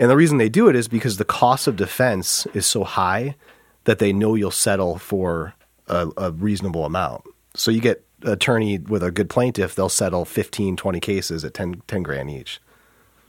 And 0.00 0.10
the 0.10 0.16
reason 0.16 0.38
they 0.38 0.48
do 0.48 0.68
it 0.68 0.74
is 0.74 0.88
because 0.88 1.18
the 1.18 1.24
cost 1.24 1.68
of 1.68 1.76
defense 1.76 2.46
is 2.54 2.66
so 2.66 2.82
high 2.82 3.36
that 3.84 3.98
they 4.00 4.12
know 4.12 4.34
you'll 4.34 4.50
settle 4.50 4.98
for 4.98 5.54
a, 5.86 6.08
a 6.16 6.32
reasonable 6.32 6.84
amount. 6.84 7.22
So 7.54 7.70
you 7.70 7.80
get 7.80 8.04
attorney 8.24 8.78
with 8.78 9.02
a 9.02 9.10
good 9.10 9.28
plaintiff, 9.30 9.74
they'll 9.74 9.88
settle 9.88 10.24
15, 10.24 10.76
20 10.76 11.00
cases 11.00 11.44
at 11.44 11.54
10, 11.54 11.82
10 11.86 12.02
grand 12.02 12.30
each. 12.30 12.60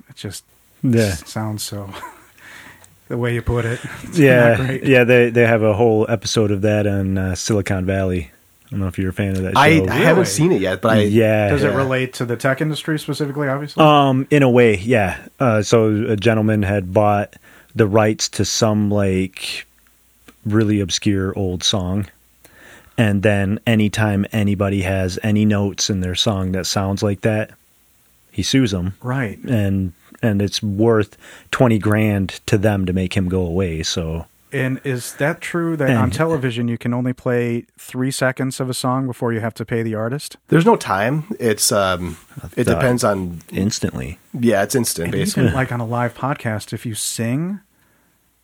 It 0.10 0.16
just 0.16 0.44
Yeah. 0.84 1.14
sounds 1.14 1.64
so. 1.64 1.90
the 3.08 3.18
way 3.18 3.34
you 3.34 3.42
put 3.42 3.66
it. 3.66 3.80
It's 4.04 4.18
Yeah, 4.18 4.56
great. 4.58 4.84
yeah. 4.84 5.04
They 5.04 5.30
they 5.30 5.46
have 5.46 5.64
a 5.64 5.74
whole 5.74 6.06
episode 6.10 6.52
of 6.52 6.62
that 6.62 6.88
on 6.88 7.18
uh, 7.18 7.36
Silicon 7.36 7.86
Valley 7.86 8.32
I 8.68 8.70
don't 8.72 8.80
know 8.80 8.88
if 8.88 8.98
you're 8.98 9.10
a 9.10 9.14
fan 9.14 9.36
of 9.36 9.44
that 9.44 9.54
show. 9.54 9.60
I, 9.60 9.66
I 9.66 9.70
Really? 9.80 9.88
haven't 9.90 10.28
seen 10.28 10.54
it 10.54 10.62
yet, 10.62 10.82
but 10.82 10.98
I 10.98 11.02
yeah. 11.02 11.50
Does 11.50 11.64
it 11.64 11.74
relate 11.74 12.14
to 12.16 12.26
the 12.26 12.38
tech 12.38 12.62
industry 12.62 12.98
specifically? 13.00 13.50
Obviously. 13.50 13.84
Um, 13.84 14.28
in 14.32 14.44
a 14.44 14.50
way, 14.50 14.78
yeah. 14.78 15.18
Uh, 15.42 15.62
so 15.62 15.88
a 16.08 16.16
gentleman 16.16 16.64
had 16.64 16.94
bought 16.94 17.36
the 17.76 17.86
rights 17.86 18.30
to 18.30 18.46
some 18.46 18.90
like 18.90 19.66
really 20.46 20.80
obscure 20.80 21.38
old 21.38 21.64
song, 21.66 22.08
and 22.98 23.24
then 23.24 23.60
anytime 23.66 24.26
anybody 24.32 24.82
has 24.82 25.18
any 25.24 25.46
notes 25.46 25.90
in 25.90 26.02
their 26.02 26.16
song 26.16 26.52
that 26.54 26.66
sounds 26.66 27.02
like 27.02 27.22
that, 27.22 27.52
he 28.32 28.44
sues 28.44 28.72
them, 28.72 28.96
right. 29.02 29.38
and 29.44 29.94
and 30.22 30.42
it's 30.42 30.62
worth 30.62 31.18
twenty 31.52 31.80
grand 31.80 32.40
to 32.46 32.58
them 32.58 32.86
to 32.86 32.94
make 32.94 33.16
him 33.18 33.28
go 33.28 33.42
away. 33.42 33.82
So 33.84 34.26
And 34.54 34.80
is 34.84 35.14
that 35.16 35.42
true 35.42 35.76
that 35.78 35.90
on 35.92 36.12
television 36.12 36.68
you 36.68 36.78
can 36.78 36.94
only 36.94 37.14
play 37.14 37.66
three 37.78 38.12
seconds 38.12 38.60
of 38.60 38.70
a 38.70 38.74
song 38.74 39.08
before 39.08 39.34
you 39.34 39.40
have 39.40 39.54
to 39.56 39.66
pay 39.66 39.82
the 39.82 39.96
artist? 39.96 40.38
there's 40.50 40.66
no 40.66 40.76
time. 40.76 41.24
It's 41.40 41.72
um, 41.72 42.18
it 42.56 42.66
depends 42.66 43.04
on 43.04 43.42
instantly, 43.52 44.20
yeah, 44.34 44.62
it's 44.64 44.76
instant 44.76 45.06
And 45.06 45.12
basically. 45.14 45.44
even 45.44 45.56
like 45.56 45.72
on 45.72 45.80
a 45.80 45.86
live 45.86 46.14
podcast, 46.16 46.72
if 46.74 46.86
you 46.86 46.94
sing 46.96 47.62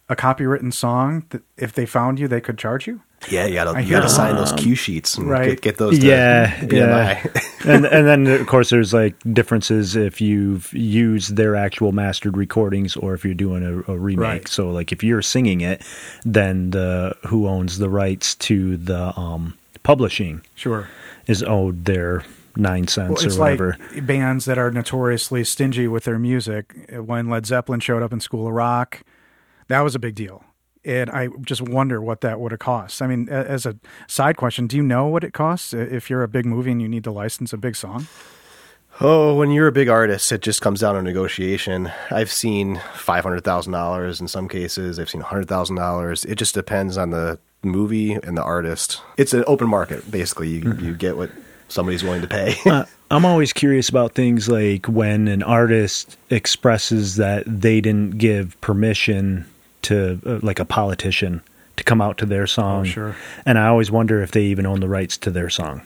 a 0.09 0.15
copywritten 0.15 0.73
song, 0.73 1.25
that 1.29 1.41
if 1.57 1.73
they 1.73 1.85
found 1.85 2.19
you, 2.19 2.27
they 2.27 2.41
could 2.41 2.57
charge 2.57 2.87
you. 2.87 3.01
Yeah, 3.29 3.47
you 3.47 3.55
gotta 3.55 3.81
you 3.81 3.89
gotta 3.89 4.09
sign 4.09 4.35
those 4.35 4.51
cue 4.53 4.75
sheets 4.75 5.17
and 5.17 5.27
Right. 5.27 5.49
get, 5.49 5.61
get 5.61 5.77
those. 5.77 5.97
To 5.99 6.05
yeah, 6.05 6.55
BMI. 6.59 6.69
yeah. 6.75 7.41
and 7.73 7.85
and 7.87 8.05
then 8.07 8.27
of 8.27 8.45
course 8.45 8.69
there's 8.69 8.93
like 8.93 9.15
differences 9.33 9.95
if 9.95 10.21
you've 10.21 10.71
used 10.71 11.35
their 11.35 11.55
actual 11.55 11.91
mastered 11.91 12.37
recordings 12.37 12.95
or 12.95 13.15
if 13.15 13.25
you're 13.25 13.33
doing 13.33 13.63
a, 13.63 13.91
a 13.91 13.97
remake. 13.97 14.21
Right. 14.23 14.47
So 14.47 14.69
like 14.69 14.91
if 14.91 15.03
you're 15.03 15.23
singing 15.23 15.61
it, 15.61 15.81
then 16.25 16.69
the 16.69 17.15
who 17.27 17.47
owns 17.47 17.79
the 17.79 17.89
rights 17.89 18.35
to 18.35 18.77
the 18.77 19.17
um, 19.19 19.57
publishing 19.81 20.41
Sure. 20.53 20.87
is 21.25 21.41
owed 21.41 21.85
their 21.85 22.23
nine 22.55 22.87
cents 22.87 23.09
Well, 23.09 23.25
it's 23.25 23.35
or 23.35 23.39
whatever. 23.39 23.77
like 23.95 24.05
bands 24.05 24.45
that 24.45 24.59
are 24.59 24.69
notoriously 24.69 25.43
stingy 25.43 25.87
with 25.87 26.03
their 26.03 26.19
music. 26.19 26.73
When 26.93 27.29
Led 27.29 27.47
Zeppelin 27.47 27.79
showed 27.79 28.03
up 28.03 28.13
in 28.13 28.19
School 28.19 28.47
of 28.47 28.53
Rock, 28.53 29.01
that 29.67 29.81
was 29.81 29.95
a 29.95 29.99
big 29.99 30.15
deal. 30.15 30.43
And 30.85 31.09
I 31.09 31.27
just 31.41 31.61
wonder 31.61 32.01
what 32.01 32.21
that 32.21 32.39
would 32.39 32.51
have 32.51 32.59
cost. 32.59 33.01
I 33.01 33.07
mean, 33.07 33.27
as 33.27 33.65
a 33.65 33.75
side 34.07 34.37
question, 34.37 34.67
do 34.67 34.77
you 34.77 34.83
know 34.83 35.07
what 35.07 35.23
it 35.23 35.33
costs 35.33 35.73
if 35.73 36.09
you're 36.09 36.23
a 36.23 36.29
big 36.29 36.45
movie 36.45 36.71
and 36.71 36.81
you 36.81 36.87
need 36.87 37.03
to 37.03 37.11
license 37.11 37.51
a 37.51 37.57
big 37.57 37.75
song? 37.75 38.07
Oh, 38.99 39.35
when 39.35 39.51
you're 39.51 39.67
a 39.67 39.71
big 39.71 39.89
artist, 39.89 40.31
it 40.31 40.41
just 40.41 40.61
comes 40.61 40.79
down 40.79 40.95
to 40.95 41.01
negotiation. 41.01 41.91
I've 42.09 42.31
seen 42.31 42.81
five 42.95 43.23
hundred 43.23 43.43
thousand 43.43 43.73
dollars 43.73 44.19
in 44.19 44.27
some 44.27 44.47
cases. 44.47 44.97
I've 44.97 45.09
seen 45.09 45.21
hundred 45.21 45.47
thousand 45.47 45.75
dollars. 45.75 46.25
It 46.25 46.35
just 46.35 46.55
depends 46.55 46.97
on 46.97 47.11
the 47.11 47.37
movie 47.61 48.13
and 48.13 48.35
the 48.35 48.43
artist. 48.43 49.01
It's 49.17 49.33
an 49.33 49.43
open 49.45 49.69
market, 49.69 50.09
basically. 50.09 50.49
You 50.49 50.73
you 50.79 50.95
get 50.95 51.15
what 51.15 51.29
somebody's 51.67 52.03
willing 52.03 52.21
to 52.21 52.27
pay. 52.27 52.55
Uh, 52.65 52.85
I'm 53.11 53.25
always 53.25 53.53
curious 53.53 53.87
about 53.87 54.13
things 54.13 54.49
like 54.49 54.87
when 54.87 55.27
an 55.27 55.43
artist 55.43 56.17
expresses 56.29 57.17
that 57.17 57.43
they 57.45 57.81
didn't 57.81 58.17
give 58.17 58.59
permission 58.61 59.45
to, 59.87 60.19
uh, 60.25 60.39
like 60.41 60.59
a 60.59 60.65
politician, 60.65 61.41
to 61.75 61.83
come 61.83 62.01
out 62.01 62.17
to 62.19 62.25
their 62.25 62.47
song. 62.47 62.81
Oh, 62.81 62.83
sure. 62.85 63.15
And 63.45 63.57
I 63.59 63.67
always 63.67 63.91
wonder 63.91 64.21
if 64.21 64.31
they 64.31 64.43
even 64.43 64.65
own 64.65 64.79
the 64.79 64.87
rights 64.89 65.17
to 65.17 65.31
their 65.31 65.49
song. 65.49 65.81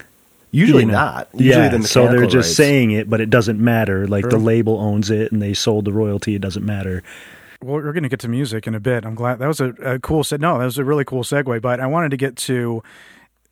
Usually 0.51 0.81
You 0.83 0.87
know? 0.87 0.93
not. 0.93 1.29
Usually 1.33 1.49
yeah, 1.65 1.69
the 1.69 1.83
so 1.87 2.07
they're 2.07 2.25
just 2.25 2.47
rights. 2.49 2.55
saying 2.55 2.91
it, 2.91 3.09
but 3.09 3.21
it 3.21 3.29
doesn't 3.29 3.59
matter. 3.59 4.05
Like 4.07 4.29
the 4.29 4.37
label 4.37 4.79
owns 4.79 5.09
it, 5.09 5.31
and 5.31 5.41
they 5.41 5.53
sold 5.53 5.85
the 5.85 5.93
royalty. 5.93 6.35
It 6.35 6.41
doesn't 6.41 6.65
matter. 6.65 7.03
Well, 7.63 7.75
we're 7.75 7.93
going 7.93 8.03
to 8.03 8.09
get 8.09 8.19
to 8.21 8.27
music 8.27 8.67
in 8.67 8.75
a 8.75 8.79
bit. 8.79 9.05
I'm 9.05 9.15
glad 9.15 9.39
that 9.39 9.47
was 9.47 9.61
a, 9.61 9.69
a 9.81 9.99
cool 9.99 10.23
set. 10.23 10.41
No, 10.41 10.57
that 10.59 10.65
was 10.65 10.77
a 10.77 10.83
really 10.83 11.05
cool 11.05 11.23
segue. 11.23 11.61
But 11.61 11.79
I 11.79 11.87
wanted 11.87 12.11
to 12.11 12.17
get 12.17 12.35
to 12.37 12.83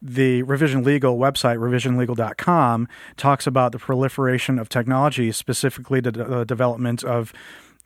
the 0.02 0.44
Revision 0.44 0.84
Legal 0.84 1.18
website, 1.18 1.58
revisionlegal.com, 1.58 2.88
talks 3.18 3.46
about 3.48 3.72
the 3.72 3.80
proliferation 3.80 4.58
of 4.60 4.68
technology, 4.70 5.32
specifically 5.32 6.00
the 6.00 6.12
the 6.12 6.44
development 6.46 7.04
of 7.04 7.34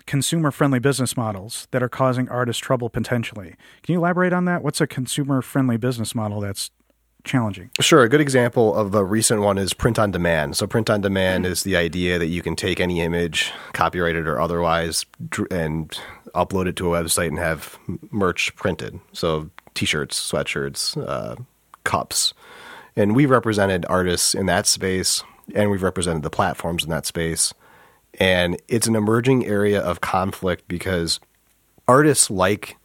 consumer 0.05 0.51
friendly 0.51 0.79
business 0.79 1.15
models 1.15 1.67
that 1.71 1.81
are 1.81 1.89
causing 1.89 2.29
artists 2.29 2.61
trouble 2.61 2.89
potentially. 2.89 3.55
Can 3.83 3.93
you 3.93 3.99
elaborate 3.99 4.33
on 4.33 4.45
that? 4.45 4.63
What's 4.63 4.81
a 4.81 4.87
consumer 4.87 5.41
friendly 5.41 5.77
business 5.77 6.13
model 6.13 6.41
that's 6.41 6.71
challenging? 7.23 7.69
Sure. 7.79 8.03
A 8.03 8.09
good 8.09 8.21
example 8.21 8.75
of 8.75 8.93
a 8.93 9.03
recent 9.03 9.41
one 9.41 9.57
is 9.57 9.73
print 9.73 9.97
on 9.97 10.11
demand. 10.11 10.57
So, 10.57 10.67
print 10.67 10.89
on 10.89 11.01
demand 11.01 11.45
is 11.45 11.63
the 11.63 11.75
idea 11.75 12.19
that 12.19 12.27
you 12.27 12.41
can 12.41 12.55
take 12.55 12.79
any 12.79 13.01
image, 13.01 13.51
copyrighted 13.73 14.27
or 14.27 14.39
otherwise, 14.39 15.05
and 15.49 15.97
upload 16.35 16.67
it 16.67 16.75
to 16.77 16.93
a 16.93 17.03
website 17.03 17.27
and 17.27 17.39
have 17.39 17.77
merch 18.11 18.55
printed. 18.55 18.99
So, 19.13 19.49
t 19.73 19.85
shirts, 19.85 20.31
sweatshirts, 20.31 20.97
uh, 21.07 21.35
cups. 21.83 22.33
And 22.95 23.15
we've 23.15 23.29
represented 23.29 23.85
artists 23.89 24.35
in 24.35 24.45
that 24.47 24.67
space, 24.67 25.23
and 25.55 25.71
we've 25.71 25.83
represented 25.83 26.23
the 26.23 26.29
platforms 26.29 26.83
in 26.83 26.89
that 26.91 27.05
space. 27.05 27.53
And 28.19 28.61
it's 28.67 28.87
an 28.87 28.95
emerging 28.95 29.45
area 29.45 29.81
of 29.81 30.01
conflict 30.01 30.67
because 30.67 31.19
artists 31.87 32.29
like 32.29 32.77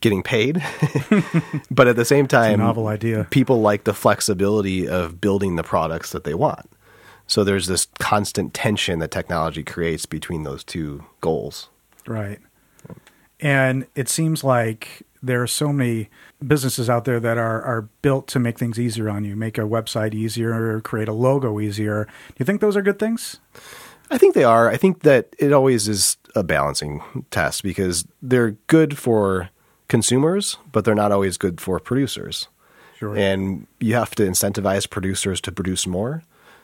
getting 0.00 0.22
paid, 0.22 0.62
but 1.70 1.88
at 1.88 1.96
the 1.96 2.04
same 2.04 2.26
time, 2.26 2.58
novel 2.58 2.88
idea. 2.88 3.26
people 3.30 3.62
like 3.62 3.84
the 3.84 3.94
flexibility 3.94 4.86
of 4.86 5.18
building 5.18 5.56
the 5.56 5.62
products 5.62 6.12
that 6.12 6.24
they 6.24 6.34
want. 6.34 6.70
So 7.26 7.42
there's 7.42 7.68
this 7.68 7.86
constant 7.98 8.52
tension 8.52 8.98
that 8.98 9.10
technology 9.10 9.62
creates 9.62 10.04
between 10.04 10.42
those 10.42 10.62
two 10.62 11.04
goals. 11.22 11.70
Right. 12.06 12.38
And 13.40 13.86
it 13.94 14.08
seems 14.08 14.44
like 14.44 15.02
there 15.22 15.42
are 15.42 15.46
so 15.46 15.72
many 15.72 16.10
businesses 16.46 16.90
out 16.90 17.06
there 17.06 17.18
that 17.18 17.38
are, 17.38 17.62
are 17.62 17.88
built 18.02 18.26
to 18.28 18.38
make 18.38 18.58
things 18.58 18.78
easier 18.78 19.08
on 19.08 19.24
you, 19.24 19.34
make 19.34 19.56
a 19.56 19.62
website 19.62 20.12
easier, 20.12 20.80
create 20.82 21.08
a 21.08 21.12
logo 21.12 21.58
easier. 21.60 22.04
Do 22.04 22.34
you 22.38 22.44
think 22.44 22.60
those 22.60 22.76
are 22.76 22.82
good 22.82 22.98
things? 22.98 23.40
I 24.10 24.18
think 24.18 24.34
they 24.34 24.44
are. 24.44 24.68
I 24.68 24.76
think 24.76 25.00
that 25.02 25.34
it 25.38 25.52
always 25.52 25.88
is 25.88 26.16
a 26.34 26.42
balancing 26.42 27.02
test 27.30 27.62
because 27.62 28.06
they're 28.22 28.52
good 28.66 28.98
for 28.98 29.50
consumers, 29.88 30.56
but 30.72 30.84
they're 30.84 30.94
not 30.94 31.12
always 31.12 31.36
good 31.36 31.60
for 31.60 31.78
producers. 31.78 32.48
Sure. 32.98 33.16
And 33.16 33.66
you 33.80 33.94
have 33.94 34.14
to 34.16 34.22
incentivize 34.24 34.88
producers 34.88 35.40
to 35.42 35.52
produce 35.52 35.86
more. 35.86 36.22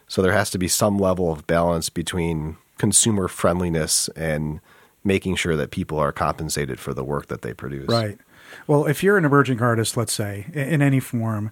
So 0.09 0.23
there 0.23 0.33
has 0.33 0.51
to 0.51 0.59
be 0.59 0.69
some 0.69 0.99
level 0.99 1.33
of 1.33 1.47
balance 1.47 1.89
between 1.89 2.57
consumer 2.79 3.29
friendliness 3.29 4.09
and 4.17 4.61
making 5.05 5.37
sure 5.37 5.57
that 5.57 5.71
people 5.71 5.99
are 5.99 6.13
compensated 6.13 6.81
for 6.81 6.93
the 6.93 7.05
work 7.05 7.27
that 7.27 7.43
they 7.43 7.55
produce. 7.55 7.89
Right. 7.89 8.19
Well, 8.67 8.87
if 8.87 9.03
you're 9.03 9.17
an 9.17 9.25
emerging 9.25 9.63
artist, 9.63 9.97
let's 9.97 10.13
say, 10.13 10.47
in 10.53 10.83
any 10.83 11.01
form, 11.01 11.51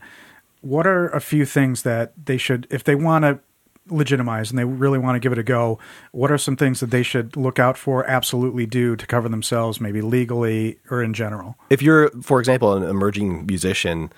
what 0.61 0.87
are 0.87 1.09
a 1.11 1.21
few 1.21 1.45
things 1.45 1.83
that 1.83 2.13
they 2.27 2.37
should, 2.37 2.67
if 2.71 2.83
they 2.83 2.95
want 2.95 3.25
to 3.25 3.39
legitimize 3.91 4.51
and 4.51 4.59
they 4.59 4.65
really 4.65 4.99
want 4.99 5.17
to 5.17 5.21
give 5.21 5.33
it 5.33 5.39
a 5.39 5.43
go, 5.43 5.79
what 6.13 6.31
are 6.31 6.39
some 6.39 6.57
things 6.57 6.81
that 6.81 6.91
they 6.91 7.03
should 7.03 7.37
look 7.37 7.59
out 7.59 7.77
for, 7.77 8.05
absolutely 8.07 8.67
do 8.67 8.97
to 8.97 9.07
cover 9.07 9.29
themselves, 9.29 9.81
maybe 9.81 10.01
legally 10.01 10.79
or 10.91 11.03
in 11.03 11.15
general? 11.15 11.57
If 11.71 11.83
you're, 11.83 12.11
for 12.23 12.41
example, 12.41 12.75
an 12.75 12.83
emerging 12.83 13.47
musician, 13.47 14.13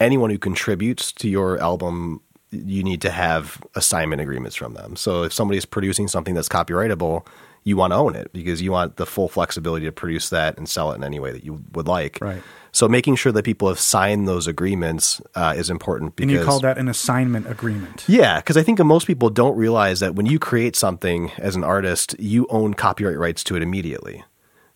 anyone 0.00 0.30
who 0.30 0.38
contributes 0.38 1.12
to 1.12 1.28
your 1.28 1.60
album, 1.60 2.20
you 2.50 2.82
need 2.82 3.02
to 3.02 3.10
have 3.10 3.62
assignment 3.74 4.22
agreements 4.22 4.56
from 4.56 4.74
them. 4.74 4.96
So 4.96 5.24
if 5.24 5.32
somebody's 5.32 5.64
producing 5.64 6.08
something 6.08 6.34
that's 6.34 6.48
copyrightable, 6.48 7.26
you 7.64 7.76
want 7.76 7.92
to 7.92 7.96
own 7.96 8.14
it 8.16 8.32
because 8.32 8.62
you 8.62 8.72
want 8.72 8.96
the 8.96 9.06
full 9.06 9.28
flexibility 9.28 9.86
to 9.86 9.92
produce 9.92 10.28
that 10.30 10.56
and 10.56 10.68
sell 10.68 10.92
it 10.92 10.96
in 10.96 11.04
any 11.04 11.20
way 11.20 11.32
that 11.32 11.44
you 11.44 11.62
would 11.72 11.86
like. 11.86 12.18
Right. 12.20 12.42
So 12.72 12.88
making 12.88 13.16
sure 13.16 13.32
that 13.32 13.44
people 13.44 13.68
have 13.68 13.78
signed 13.80 14.28
those 14.28 14.46
agreements 14.46 15.20
uh, 15.34 15.54
is 15.56 15.70
important 15.70 16.16
because 16.16 16.30
And 16.32 16.40
you 16.40 16.44
call 16.44 16.60
that 16.60 16.78
an 16.78 16.88
assignment 16.88 17.50
agreement. 17.50 18.04
yeah, 18.06 18.36
because 18.38 18.56
I 18.56 18.62
think 18.62 18.78
most 18.78 19.06
people 19.06 19.30
don't 19.30 19.56
realize 19.56 20.00
that 20.00 20.14
when 20.14 20.26
you 20.26 20.38
create 20.38 20.76
something 20.76 21.30
as 21.38 21.56
an 21.56 21.64
artist, 21.64 22.14
you 22.18 22.46
own 22.50 22.74
copyright 22.74 23.18
rights 23.18 23.42
to 23.44 23.56
it 23.56 23.62
immediately. 23.62 24.24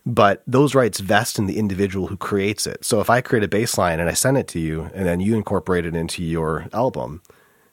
But 0.04 0.42
those 0.46 0.74
rights 0.74 0.98
vest 0.98 1.38
in 1.38 1.46
the 1.46 1.58
individual 1.58 2.08
who 2.08 2.16
creates 2.16 2.66
it. 2.66 2.84
So 2.84 3.00
if 3.00 3.08
I 3.08 3.20
create 3.20 3.44
a 3.44 3.48
bass 3.48 3.78
line 3.78 4.00
and 4.00 4.08
I 4.08 4.14
send 4.14 4.36
it 4.36 4.48
to 4.48 4.58
you 4.58 4.90
and 4.94 5.06
then 5.06 5.20
you 5.20 5.36
incorporate 5.36 5.86
it 5.86 5.94
into 5.94 6.24
your 6.24 6.66
album, 6.72 7.22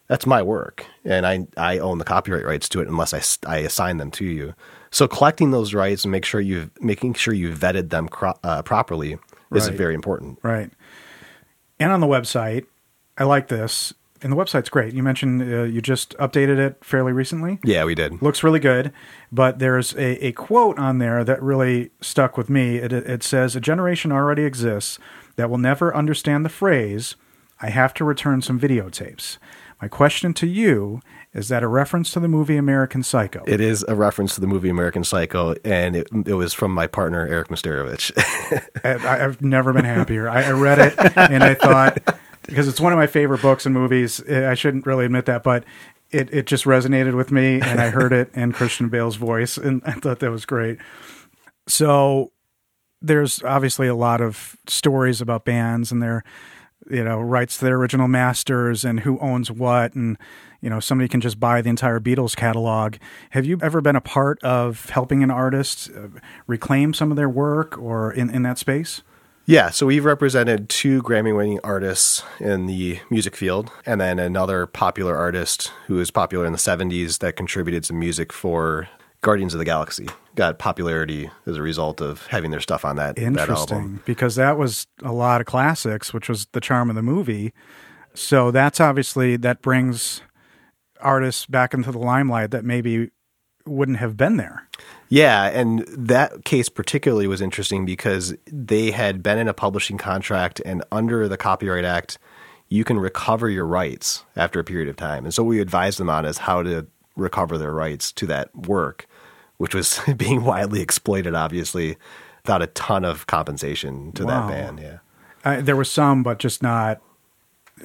that's 0.07 0.27
my 0.27 0.43
work. 0.43 0.85
And 1.03 1.25
I, 1.25 1.47
I 1.57 1.79
own 1.79 1.97
the 1.97 2.05
copyright 2.05 2.45
rights 2.45 2.69
to 2.69 2.81
it 2.81 2.87
unless 2.87 3.39
I 3.47 3.57
assign 3.57 3.97
them 3.97 4.11
to 4.11 4.25
you. 4.25 4.53
So 4.91 5.07
collecting 5.07 5.51
those 5.51 5.73
rights 5.73 6.03
and 6.03 6.11
make 6.11 6.25
sure 6.25 6.41
you've, 6.41 6.69
making 6.81 7.13
sure 7.13 7.33
you 7.33 7.51
vetted 7.53 7.89
them 7.89 8.07
cro- 8.07 8.37
uh, 8.43 8.61
properly 8.63 9.17
is 9.53 9.67
Right. 9.67 9.77
very 9.77 9.95
important. 9.95 10.39
Right. 10.43 10.71
And 11.79 11.91
on 11.91 11.99
the 11.99 12.07
website, 12.07 12.65
I 13.17 13.23
like 13.23 13.47
this. 13.47 13.93
And 14.21 14.33
the 14.33 14.35
website's 14.35 14.67
great. 14.67 14.93
You 14.93 15.01
mentioned 15.01 15.41
uh, 15.41 15.63
you 15.63 15.81
just 15.81 16.13
updated 16.17 16.57
it 16.57 16.83
fairly 16.83 17.13
recently. 17.13 17.57
Yeah, 17.63 17.85
we 17.85 17.95
did. 17.95 18.21
Looks 18.21 18.43
really 18.43 18.59
good. 18.59 18.91
But 19.31 19.59
there's 19.59 19.93
a, 19.93 20.25
a 20.25 20.31
quote 20.33 20.77
on 20.77 20.97
there 20.97 21.23
that 21.23 21.41
really 21.41 21.91
stuck 22.01 22.37
with 22.37 22.49
me. 22.49 22.77
It, 22.77 22.91
it 22.91 23.23
says, 23.23 23.55
A 23.55 23.61
generation 23.61 24.11
already 24.11 24.43
exists 24.43 24.99
that 25.37 25.49
will 25.49 25.57
never 25.57 25.95
understand 25.95 26.43
the 26.43 26.49
phrase, 26.49 27.15
I 27.61 27.69
have 27.69 27.93
to 27.93 28.03
return 28.03 28.41
some 28.41 28.59
videotapes. 28.59 29.37
My 29.81 29.87
question 29.87 30.33
to 30.35 30.47
you 30.47 31.01
is 31.33 31.47
that 31.49 31.63
a 31.63 31.67
reference 31.67 32.11
to 32.11 32.19
the 32.19 32.27
movie 32.27 32.57
American 32.57 33.01
Psycho? 33.03 33.43
It 33.47 33.61
is 33.61 33.85
a 33.87 33.95
reference 33.95 34.35
to 34.35 34.41
the 34.41 34.47
movie 34.47 34.69
American 34.69 35.03
Psycho, 35.03 35.55
and 35.63 35.95
it, 35.95 36.07
it 36.25 36.33
was 36.33 36.53
from 36.53 36.73
my 36.73 36.87
partner 36.87 37.25
Eric 37.25 37.47
Misterovich. 37.47 38.11
I, 38.83 39.23
I've 39.23 39.41
never 39.41 39.71
been 39.71 39.85
happier. 39.85 40.27
I, 40.27 40.43
I 40.43 40.51
read 40.51 40.79
it 40.79 41.17
and 41.17 41.43
I 41.43 41.53
thought, 41.53 41.99
because 42.45 42.67
it's 42.67 42.81
one 42.81 42.91
of 42.91 42.97
my 42.97 43.07
favorite 43.07 43.41
books 43.41 43.65
and 43.65 43.73
movies. 43.73 44.21
Eh, 44.27 44.49
I 44.49 44.55
shouldn't 44.55 44.85
really 44.85 45.05
admit 45.05 45.25
that, 45.27 45.43
but 45.43 45.63
it, 46.11 46.33
it 46.33 46.47
just 46.47 46.65
resonated 46.65 47.15
with 47.15 47.31
me, 47.31 47.61
and 47.61 47.79
I 47.79 47.89
heard 47.89 48.11
it 48.11 48.31
in 48.33 48.51
Christian 48.51 48.89
Bale's 48.89 49.15
voice, 49.15 49.57
and 49.57 49.81
I 49.85 49.93
thought 49.93 50.19
that 50.19 50.31
was 50.31 50.45
great. 50.45 50.79
So 51.67 52.31
there's 53.01 53.41
obviously 53.43 53.87
a 53.87 53.95
lot 53.95 54.19
of 54.19 54.57
stories 54.67 55.21
about 55.21 55.45
bands 55.45 55.91
and 55.91 56.01
their 56.01 56.23
you 56.89 57.03
know 57.03 57.19
rights 57.19 57.57
to 57.57 57.65
their 57.65 57.75
original 57.75 58.07
masters 58.07 58.85
and 58.85 59.01
who 59.01 59.19
owns 59.19 59.51
what. 59.51 59.93
And 59.95 60.17
you 60.61 60.69
know 60.69 60.79
somebody 60.79 61.07
can 61.07 61.21
just 61.21 61.39
buy 61.39 61.61
the 61.61 61.69
entire 61.69 61.99
beatles 61.99 62.35
catalog. 62.35 62.95
Have 63.31 63.45
you 63.45 63.57
ever 63.61 63.81
been 63.81 63.95
a 63.95 64.01
part 64.01 64.41
of 64.43 64.89
helping 64.89 65.23
an 65.23 65.31
artist 65.31 65.89
uh, 65.95 66.07
reclaim 66.47 66.93
some 66.93 67.11
of 67.11 67.17
their 67.17 67.29
work 67.29 67.77
or 67.77 68.11
in, 68.11 68.29
in 68.29 68.43
that 68.43 68.57
space? 68.57 69.01
Yeah, 69.49 69.71
so 69.71 69.87
we've 69.87 70.05
represented 70.05 70.69
two 70.69 71.01
Grammy 71.01 71.35
winning 71.35 71.59
artists 71.63 72.21
in 72.39 72.67
the 72.67 72.99
music 73.09 73.35
field, 73.35 73.71
and 73.83 73.99
then 73.99 74.19
another 74.19 74.67
popular 74.67 75.17
artist 75.17 75.71
who 75.87 75.95
was 75.95 76.11
popular 76.11 76.45
in 76.45 76.51
the 76.51 76.59
70s 76.59 77.17
that 77.17 77.35
contributed 77.35 77.83
some 77.83 77.97
music 77.97 78.31
for 78.31 78.87
Guardians 79.21 79.53
of 79.53 79.59
the 79.59 79.65
Galaxy. 79.65 80.07
Got 80.35 80.59
popularity 80.59 81.29
as 81.45 81.57
a 81.57 81.61
result 81.61 82.01
of 82.01 82.25
having 82.27 82.51
their 82.51 82.61
stuff 82.61 82.85
on 82.85 82.95
that, 82.95 83.15
that 83.17 83.21
interesting 83.21 83.77
album. 83.77 84.01
because 84.05 84.35
that 84.35 84.57
was 84.57 84.87
a 85.03 85.11
lot 85.11 85.41
of 85.41 85.47
classics 85.47 86.13
which 86.13 86.29
was 86.29 86.45
the 86.53 86.61
charm 86.61 86.89
of 86.89 86.95
the 86.95 87.01
movie 87.01 87.51
so 88.13 88.49
that's 88.49 88.79
obviously 88.79 89.35
that 89.35 89.61
brings 89.61 90.21
artists 91.01 91.45
back 91.45 91.73
into 91.73 91.91
the 91.91 91.97
limelight 91.99 92.51
that 92.51 92.63
maybe 92.63 93.09
wouldn't 93.65 93.97
have 93.97 94.15
been 94.15 94.37
there 94.37 94.67
Yeah, 95.09 95.45
and 95.49 95.79
that 95.89 96.45
case 96.45 96.69
particularly 96.69 97.27
was 97.27 97.41
interesting 97.41 97.85
because 97.85 98.33
they 98.51 98.91
had 98.91 99.21
been 99.21 99.37
in 99.37 99.47
a 99.47 99.53
publishing 99.53 99.97
contract, 99.97 100.61
and 100.65 100.83
under 100.91 101.27
the 101.27 101.35
Copyright 101.37 101.83
Act, 101.85 102.17
you 102.69 102.83
can 102.83 102.99
recover 102.99 103.49
your 103.49 103.65
rights 103.65 104.23
after 104.35 104.59
a 104.59 104.63
period 104.63 104.87
of 104.87 104.95
time. 104.95 105.25
And 105.25 105.33
so 105.33 105.43
what 105.43 105.49
we 105.49 105.59
advised 105.61 105.99
them 105.99 106.09
on 106.09 106.25
is 106.25 106.37
how 106.37 106.61
to 106.63 106.85
recover 107.19 107.57
their 107.57 107.71
rights 107.73 108.11
to 108.13 108.25
that 108.27 108.55
work, 108.55 109.05
which 109.57 109.75
was 109.75 109.99
being 110.17 110.43
widely 110.43 110.81
exploited, 110.81 111.35
obviously, 111.35 111.97
without 112.43 112.61
a 112.61 112.67
ton 112.67 113.05
of 113.05 113.27
compensation 113.27 114.11
to 114.13 114.25
Wow. 114.25 114.47
that 114.47 114.53
band. 114.53 114.79
Yeah. 114.79 114.97
uh, 115.45 115.61
there 115.61 115.75
were 115.75 115.83
some 115.85 116.23
but 116.23 116.39
just 116.39 116.63
not 116.63 117.01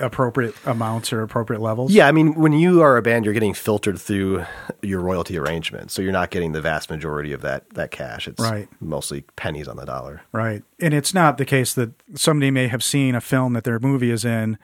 appropriate 0.00 0.56
amounts 0.66 1.12
or 1.12 1.22
appropriate 1.22 1.60
levels 1.62 1.92
Yeah, 1.92 2.08
I 2.08 2.12
mean, 2.12 2.34
when 2.34 2.52
you 2.52 2.82
are 2.82 2.96
a 2.96 3.02
band, 3.02 3.24
you're 3.24 3.32
getting 3.34 3.54
filtered 3.54 3.96
through 3.96 4.44
your 4.82 5.00
royalty 5.00 5.38
arrangement, 5.38 5.92
so 5.92 6.02
you're 6.02 6.10
not 6.10 6.30
getting 6.30 6.50
the 6.50 6.60
vast 6.60 6.90
majority 6.90 7.32
of 7.32 7.42
that 7.42 7.70
that 7.74 7.92
cash. 7.92 8.26
It's 8.26 8.42
Right. 8.42 8.68
mostly 8.80 9.20
pennies 9.36 9.68
on 9.68 9.76
the 9.76 9.84
dollar. 9.84 10.22
Right. 10.32 10.64
And 10.80 10.92
it's 10.94 11.14
not 11.14 11.38
the 11.38 11.44
case 11.44 11.74
that 11.74 11.92
somebody 12.16 12.50
may 12.50 12.66
have 12.66 12.82
seen 12.82 13.14
a 13.14 13.20
film 13.20 13.52
that 13.52 13.62
their 13.62 13.78
movie 13.78 14.10
is 14.10 14.24
in, 14.24 14.58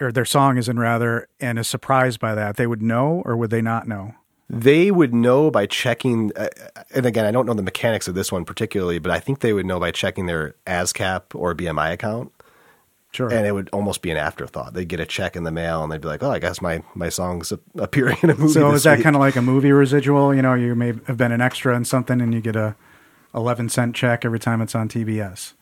or 0.00 0.10
their 0.12 0.24
song 0.24 0.56
is 0.58 0.68
in, 0.68 0.78
rather, 0.78 1.28
and 1.40 1.58
is 1.58 1.68
surprised 1.68 2.20
by 2.20 2.34
that. 2.34 2.56
They 2.56 2.66
would 2.66 2.82
know, 2.82 3.22
or 3.24 3.36
would 3.36 3.50
they 3.50 3.62
not 3.62 3.86
know? 3.88 4.14
They 4.48 4.90
would 4.90 5.14
know 5.14 5.50
by 5.50 5.66
checking, 5.66 6.32
uh, 6.36 6.48
and 6.92 7.06
again, 7.06 7.24
I 7.24 7.30
don't 7.30 7.46
know 7.46 7.54
the 7.54 7.62
mechanics 7.62 8.08
of 8.08 8.14
this 8.16 8.32
one 8.32 8.44
particularly, 8.44 8.98
but 8.98 9.12
I 9.12 9.20
think 9.20 9.40
they 9.40 9.52
would 9.52 9.64
know 9.66 9.78
by 9.78 9.92
checking 9.92 10.26
their 10.26 10.54
ASCAP 10.66 11.22
or 11.36 11.54
BMI 11.54 11.92
account, 11.92 12.32
Sure. 13.12 13.32
and 13.32 13.46
it 13.46 13.52
would 13.52 13.68
almost 13.72 14.02
be 14.02 14.10
an 14.10 14.16
afterthought. 14.16 14.74
They'd 14.74 14.88
get 14.88 14.98
a 14.98 15.06
check 15.06 15.36
in 15.36 15.44
the 15.44 15.52
mail, 15.52 15.82
and 15.84 15.92
they'd 15.92 16.00
be 16.00 16.08
like, 16.08 16.22
"Oh, 16.24 16.30
I 16.32 16.40
guess 16.40 16.60
my 16.60 16.82
my 16.94 17.08
song's 17.10 17.52
appearing 17.78 18.16
in 18.22 18.30
a 18.30 18.34
movie." 18.36 18.52
so 18.52 18.72
is 18.72 18.82
that 18.84 18.98
week." 18.98 19.04
kind 19.04 19.14
of 19.14 19.20
like 19.20 19.36
a 19.36 19.42
movie 19.42 19.70
residual? 19.70 20.34
You 20.34 20.42
know, 20.42 20.54
you 20.54 20.74
may 20.74 20.94
have 21.06 21.16
been 21.16 21.30
an 21.32 21.40
extra 21.40 21.76
in 21.76 21.84
something, 21.84 22.20
and 22.20 22.34
you 22.34 22.40
get 22.40 22.56
a 22.56 22.74
eleven 23.32 23.68
cent 23.68 23.94
check 23.94 24.24
every 24.24 24.40
time 24.40 24.60
it's 24.60 24.74
on 24.74 24.88
TBS. 24.88 25.52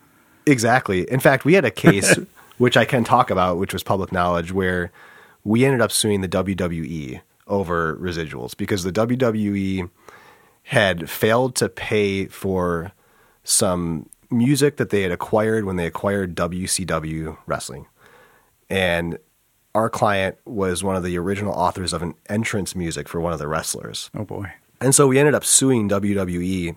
Exactly. 0.47 1.01
In 1.11 1.19
fact, 1.19 1.45
we 1.45 1.53
had 1.53 1.65
a 1.65 1.69
case 1.71 2.17
which 2.59 2.77
I 2.77 2.85
can 2.85 3.03
talk 3.03 3.31
about, 3.31 3.57
which 3.57 3.73
was 3.73 3.81
public 3.81 4.11
knowledge, 4.11 4.51
where 4.51 4.91
we 5.43 5.65
ended 5.65 5.81
up 5.81 5.91
suing 5.91 6.21
the 6.21 6.29
WWE 6.29 7.21
over 7.47 7.97
residuals 7.97 8.55
because 8.55 8.83
the 8.83 8.91
WWE 8.91 9.89
had 10.63 11.09
failed 11.09 11.55
to 11.55 11.67
pay 11.67 12.27
for 12.27 12.91
some 13.43 14.07
music 14.29 14.77
that 14.77 14.91
they 14.91 15.01
had 15.01 15.11
acquired 15.11 15.65
when 15.65 15.75
they 15.75 15.87
acquired 15.87 16.35
WCW 16.35 17.35
wrestling. 17.47 17.87
And 18.69 19.17
our 19.73 19.89
client 19.89 20.37
was 20.45 20.83
one 20.83 20.95
of 20.95 21.03
the 21.03 21.17
original 21.17 21.53
authors 21.53 21.93
of 21.93 22.03
an 22.03 22.13
entrance 22.27 22.75
music 22.75 23.07
for 23.07 23.19
one 23.19 23.33
of 23.33 23.39
the 23.39 23.47
wrestlers. 23.47 24.11
Oh 24.15 24.25
boy. 24.25 24.51
And 24.81 24.93
so 24.93 25.07
we 25.07 25.17
ended 25.17 25.33
up 25.33 25.43
suing 25.43 25.89
WWE. 25.89 26.75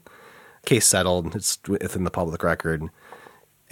Case 0.64 0.86
settled. 0.86 1.34
It's 1.34 1.58
within 1.68 2.04
the 2.04 2.10
public 2.10 2.42
record. 2.42 2.88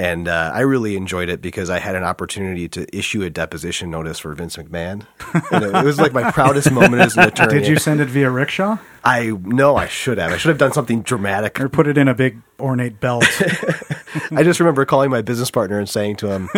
And 0.01 0.29
uh, 0.29 0.51
I 0.55 0.61
really 0.61 0.97
enjoyed 0.97 1.29
it 1.29 1.43
because 1.43 1.69
I 1.69 1.79
had 1.79 1.95
an 1.95 2.05
opportunity 2.05 2.71
to 2.71 2.97
issue 2.97 3.23
a 3.23 3.29
deposition 3.29 3.91
notice 3.91 4.19
for 4.19 4.33
Vince 4.35 4.57
McMahon. 4.57 5.07
And 5.53 5.65
it, 5.65 5.75
it 5.75 5.85
was 5.85 5.99
like 5.99 6.13
my 6.13 6.31
proudest 6.31 6.73
moment 6.73 7.03
as 7.03 7.17
an 7.17 7.25
attorney. 7.29 7.61
Did 7.61 7.69
you 7.69 7.77
send 7.77 8.01
it 8.01 8.07
via 8.07 8.31
rickshaw 8.31 8.79
I 9.05 9.27
know 9.45 9.77
I 9.77 9.89
should 9.89 10.19
have. 10.19 10.33
I 10.33 10.39
should 10.39 10.49
have 10.49 10.59
done 10.59 10.73
something 10.73 11.03
dramatic. 11.03 11.61
or 11.61 11.69
put 11.69 11.87
it 11.87 11.99
in 11.99 12.09
a 12.09 12.15
big 12.15 12.41
ornate 12.59 12.99
belt? 12.99 13.25
I 14.33 14.43
just 14.43 14.59
remember 14.59 14.85
calling 14.85 15.11
my 15.11 15.23
business 15.23 15.51
partner 15.51 15.79
and 15.79 15.89
saying 15.89 16.17
to 16.17 16.29
him, 16.29 16.49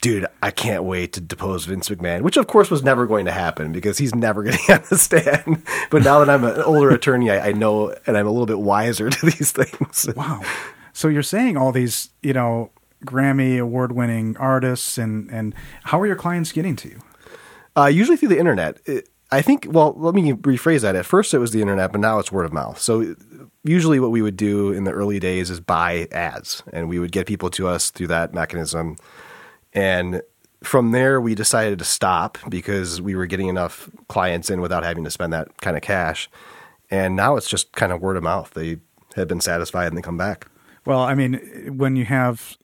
"Dude, 0.00 0.26
I 0.42 0.50
can't 0.50 0.84
wait 0.84 1.12
to 1.14 1.20
depose 1.20 1.64
Vince 1.66 1.88
McMahon," 1.88 2.22
which 2.22 2.36
of 2.36 2.46
course 2.46 2.70
was 2.70 2.82
never 2.82 3.06
going 3.06 3.26
to 3.26 3.32
happen 3.32 3.72
because 3.72 3.98
he's 3.98 4.14
never 4.14 4.42
going 4.42 4.56
to 4.56 4.66
get 4.66 4.80
on 4.82 4.86
the 4.90 4.98
stand. 4.98 5.62
But 5.90 6.02
now 6.02 6.18
that 6.18 6.30
I'm 6.30 6.44
an 6.44 6.62
older 6.62 6.90
attorney, 6.90 7.30
I, 7.30 7.48
I 7.48 7.52
know 7.52 7.94
and 8.06 8.16
I'm 8.16 8.26
a 8.26 8.30
little 8.30 8.46
bit 8.46 8.58
wiser 8.58 9.10
to 9.10 9.26
these 9.26 9.52
things. 9.52 10.08
wow. 10.16 10.42
So 10.92 11.08
you're 11.08 11.22
saying 11.22 11.56
all 11.56 11.72
these, 11.72 12.10
you 12.22 12.32
know, 12.32 12.70
Grammy 13.04 13.60
award 13.60 13.92
winning 13.92 14.36
artists, 14.38 14.98
and 14.98 15.30
and 15.30 15.54
how 15.84 16.00
are 16.00 16.06
your 16.06 16.16
clients 16.16 16.52
getting 16.52 16.76
to 16.76 16.88
you? 16.88 17.00
Uh, 17.76 17.86
usually 17.86 18.16
through 18.16 18.28
the 18.28 18.38
internet. 18.38 18.80
It, 18.86 19.08
I 19.30 19.42
think. 19.42 19.66
Well, 19.68 19.94
let 19.96 20.14
me 20.14 20.32
rephrase 20.32 20.82
that. 20.82 20.96
At 20.96 21.06
first, 21.06 21.34
it 21.34 21.38
was 21.38 21.52
the 21.52 21.60
internet, 21.60 21.92
but 21.92 22.00
now 22.00 22.18
it's 22.18 22.30
word 22.30 22.44
of 22.44 22.52
mouth. 22.52 22.78
So 22.78 23.16
usually, 23.64 24.00
what 24.00 24.10
we 24.10 24.22
would 24.22 24.36
do 24.36 24.72
in 24.72 24.84
the 24.84 24.92
early 24.92 25.18
days 25.18 25.50
is 25.50 25.60
buy 25.60 26.08
ads, 26.12 26.62
and 26.72 26.88
we 26.88 26.98
would 26.98 27.12
get 27.12 27.26
people 27.26 27.50
to 27.50 27.68
us 27.68 27.90
through 27.90 28.08
that 28.08 28.34
mechanism. 28.34 28.96
And 29.72 30.22
from 30.62 30.92
there, 30.92 31.20
we 31.20 31.34
decided 31.34 31.78
to 31.78 31.84
stop 31.84 32.38
because 32.48 33.00
we 33.00 33.14
were 33.14 33.26
getting 33.26 33.48
enough 33.48 33.90
clients 34.08 34.50
in 34.50 34.60
without 34.60 34.84
having 34.84 35.04
to 35.04 35.10
spend 35.10 35.32
that 35.32 35.60
kind 35.60 35.76
of 35.76 35.82
cash. 35.82 36.30
And 36.90 37.16
now 37.16 37.36
it's 37.36 37.48
just 37.48 37.72
kind 37.72 37.92
of 37.92 38.00
word 38.00 38.16
of 38.16 38.22
mouth. 38.22 38.50
They 38.54 38.78
have 39.16 39.28
been 39.28 39.40
satisfied 39.40 39.88
and 39.88 39.96
they 39.96 40.02
come 40.02 40.18
back. 40.18 40.46
Well, 40.86 41.00
I 41.00 41.14
mean, 41.14 41.76
when 41.76 41.96
you 41.96 42.04
have 42.04 42.56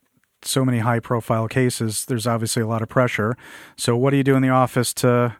so 0.43 0.65
many 0.65 0.79
high 0.79 0.99
profile 0.99 1.47
cases, 1.47 2.05
there's 2.05 2.27
obviously 2.27 2.61
a 2.61 2.67
lot 2.67 2.81
of 2.81 2.89
pressure. 2.89 3.37
So 3.77 3.95
what 3.95 4.11
do 4.11 4.17
you 4.17 4.23
do 4.23 4.35
in 4.35 4.41
the 4.41 4.49
office 4.49 4.93
to 4.95 5.35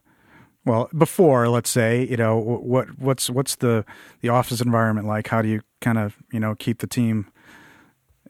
well, 0.64 0.90
before, 0.96 1.50
let's 1.50 1.72
say, 1.72 2.06
you 2.08 2.18
know, 2.18 2.38
what 2.38 3.00
what's 3.00 3.30
what's 3.30 3.56
the 3.56 3.84
the 4.22 4.30
office 4.30 4.62
environment 4.62 5.08
like? 5.08 5.28
How 5.28 5.42
do 5.42 5.48
you 5.48 5.62
kind 5.80 5.98
of, 5.98 6.18
you 6.32 6.40
know, 6.40 6.54
keep 6.56 6.80
the 6.80 6.88
team 6.88 7.32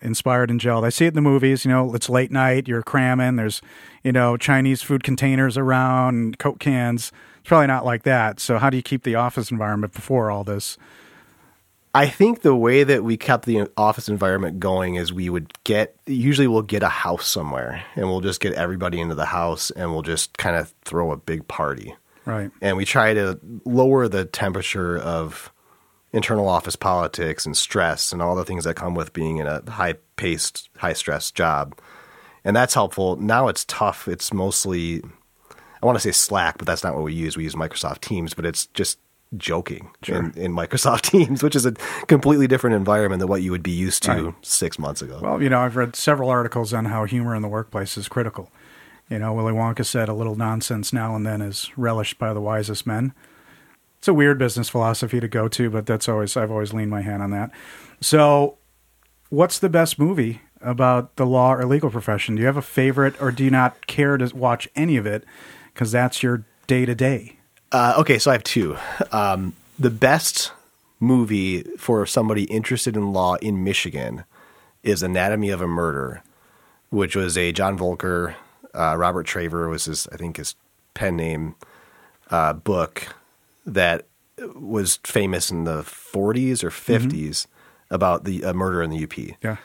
inspired 0.01 0.49
and 0.49 0.60
gelled? 0.60 0.86
I 0.86 0.89
see 0.89 1.05
it 1.05 1.10
in 1.10 1.15
the 1.15 1.21
movies, 1.21 1.65
you 1.65 1.71
know, 1.71 1.93
it's 1.93 2.10
late 2.10 2.31
night, 2.31 2.67
you're 2.67 2.84
cramming, 2.84 3.36
there's, 3.36 3.62
you 4.03 4.13
know, 4.13 4.38
Chinese 4.38 4.81
food 4.81 5.03
containers 5.03 5.57
around, 5.57 6.39
Coke 6.39 6.60
cans. 6.60 7.12
It's 7.39 7.49
probably 7.49 7.67
not 7.67 7.86
like 7.86 8.03
that. 8.03 8.39
So 8.39 8.60
how 8.60 8.69
do 8.69 8.77
you 8.77 8.84
keep 8.84 9.03
the 9.03 9.15
office 9.15 9.51
environment 9.51 9.93
before 9.93 10.31
all 10.31 10.45
this? 10.45 10.77
I 11.93 12.08
think 12.08 12.41
the 12.41 12.56
way 12.56 12.84
that 12.84 13.04
we 13.04 13.17
kept 13.17 13.45
the 13.45 13.69
office 13.75 14.08
environment 14.08 14.60
going 14.60 14.95
is 14.95 15.12
we 15.12 15.30
would 15.30 15.51
get 15.63 15.95
usually 16.06 16.47
we'll 16.47 16.62
get 16.62 16.84
a 16.84 16.89
house 16.89 17.27
somewhere 17.27 17.84
and 17.95 18.08
we'll 18.08 18.21
just 18.21 18.39
get 18.39 18.54
everybody 18.54 19.01
into 19.01 19.15
the 19.15 19.25
house 19.25 19.71
and 19.71 19.91
we'll 19.91 20.01
just 20.01 20.38
kind 20.38 20.56
of 20.56 20.73
throw 20.86 21.12
a 21.12 21.17
big 21.17 21.47
party. 21.47 21.95
Right. 22.25 22.49
And 22.62 22.77
we 22.77 22.86
try 22.86 23.13
to 23.13 23.39
lower 23.65 24.08
the 24.08 24.25
temperature 24.25 24.97
of 24.97 25.51
internal 26.13 26.47
office 26.47 26.75
politics 26.75 27.45
and 27.45 27.58
stress 27.58 28.13
and 28.13 28.21
all 28.21 28.36
the 28.36 28.45
things 28.45 28.63
that 28.63 28.75
come 28.75 28.95
with 28.95 29.12
being 29.12 29.38
in 29.38 29.47
a 29.47 29.69
high 29.69 29.95
paced, 30.15 30.69
high 30.77 30.93
stress 30.93 31.30
job. 31.32 31.77
And 32.45 32.56
that's 32.56 32.73
helpful. 32.73 33.17
Now 33.17 33.49
it's 33.49 33.65
tough. 33.65 34.08
It's 34.08 34.34
mostly 34.34 35.01
I 35.82 35.86
want 35.86 35.97
to 35.97 36.01
say 36.01 36.12
Slack, 36.12 36.58
but 36.58 36.67
that's 36.67 36.84
not 36.84 36.93
what 36.93 37.04
we 37.04 37.13
use. 37.13 37.36
We 37.36 37.43
use 37.43 37.56
Microsoft 37.56 38.01
Teams, 38.01 38.34
but 38.34 38.45
it's 38.45 38.67
just 38.67 38.99
joking 39.37 39.89
in, 40.07 40.33
in 40.35 40.53
Microsoft 40.53 41.01
Teams, 41.11 41.41
which 41.41 41.55
is 41.55 41.65
a 41.65 41.71
completely 42.07 42.47
different 42.47 42.75
environment 42.75 43.19
than 43.19 43.29
what 43.29 43.41
you 43.41 43.51
would 43.51 43.63
be 43.63 43.71
used 43.71 44.03
to 44.03 44.11
Right. 44.11 44.33
six 44.41 44.77
months 44.77 45.01
ago. 45.01 45.19
Well, 45.21 45.41
you 45.41 45.49
know, 45.49 45.59
I've 45.61 45.75
read 45.77 45.95
several 45.95 46.29
articles 46.29 46.73
on 46.73 46.85
how 46.85 47.05
humor 47.05 47.33
in 47.35 47.41
the 47.41 47.47
workplace 47.47 47.97
is 47.97 48.07
critical. 48.09 48.51
You 49.09 49.19
know, 49.19 49.33
Willy 49.33 49.53
Wonka 49.53 49.85
said 49.85 50.09
a 50.09 50.13
little 50.13 50.35
nonsense 50.35 50.93
now 50.93 51.15
and 51.15 51.25
then 51.25 51.41
is 51.41 51.69
relished 51.77 52.17
by 52.17 52.33
the 52.33 52.41
wisest 52.41 52.85
men. 52.87 53.13
It's 53.99 54.07
a 54.07 54.13
weird 54.13 54.37
business 54.39 54.69
philosophy 54.69 55.19
to 55.19 55.27
go 55.27 55.47
to, 55.49 55.69
but 55.69 55.85
that's 55.85 56.09
always 56.09 56.35
I've 56.35 56.49
always 56.51 56.73
leaned 56.73 56.89
my 56.91 57.01
hand 57.01 57.21
on 57.21 57.31
that. 57.31 57.51
So, 58.01 58.57
what's 59.29 59.59
the 59.59 59.69
best 59.69 59.99
movie 59.99 60.41
about 60.61 61.15
the 61.17 61.25
law 61.25 61.53
or 61.53 61.65
legal 61.65 61.89
profession? 61.91 62.35
Do 62.35 62.39
you 62.41 62.47
have 62.47 62.57
a 62.57 62.61
favorite, 62.63 63.21
or 63.21 63.31
do 63.31 63.43
you 63.43 63.51
not 63.51 63.85
care 63.85 64.17
to 64.17 64.35
watch 64.35 64.67
any 64.75 64.97
of 64.97 65.05
it 65.05 65.23
because 65.73 65.91
that's 65.91 66.23
your 66.23 66.45
day 66.67 66.85
to 66.85 66.95
day? 66.95 67.37
Uh, 67.71 67.95
okay, 67.99 68.19
so 68.19 68.31
I 68.31 68.34
have 68.34 68.43
two. 68.43 68.77
Um, 69.12 69.53
the 69.79 69.89
best 69.89 70.51
movie 70.99 71.63
for 71.77 72.05
somebody 72.05 72.43
interested 72.43 72.95
in 72.95 73.13
law 73.13 73.36
in 73.36 73.63
Michigan 73.63 74.23
is 74.84 75.01
Anatomy 75.01 75.49
of 75.49 75.62
a 75.62 75.67
Murder, 75.67 76.21
which 76.89 77.15
was 77.15 77.38
a 77.38 77.51
John 77.51 77.77
Voelker 77.77 78.36
uh, 78.73 78.95
Robert 78.97 79.27
Traver 79.27 79.69
was 79.69 79.86
his, 79.86 80.07
I 80.12 80.17
think, 80.17 80.38
his 80.38 80.55
pen 80.93 81.17
name 81.17 81.55
uh, 82.29 82.53
book 82.53 83.15
that 83.65 84.05
was 84.55 84.99
famous 85.03 85.51
in 85.51 85.65
the 85.65 85.81
40s 85.81 86.63
or 86.63 86.69
50s 86.69 87.47
about 87.89 88.23
the 88.23 88.43
uh, 88.43 88.53
murder 88.53 88.81
in 88.81 88.89
the 88.89 89.03
UP. 89.03 89.17
Yeah. 89.43 89.57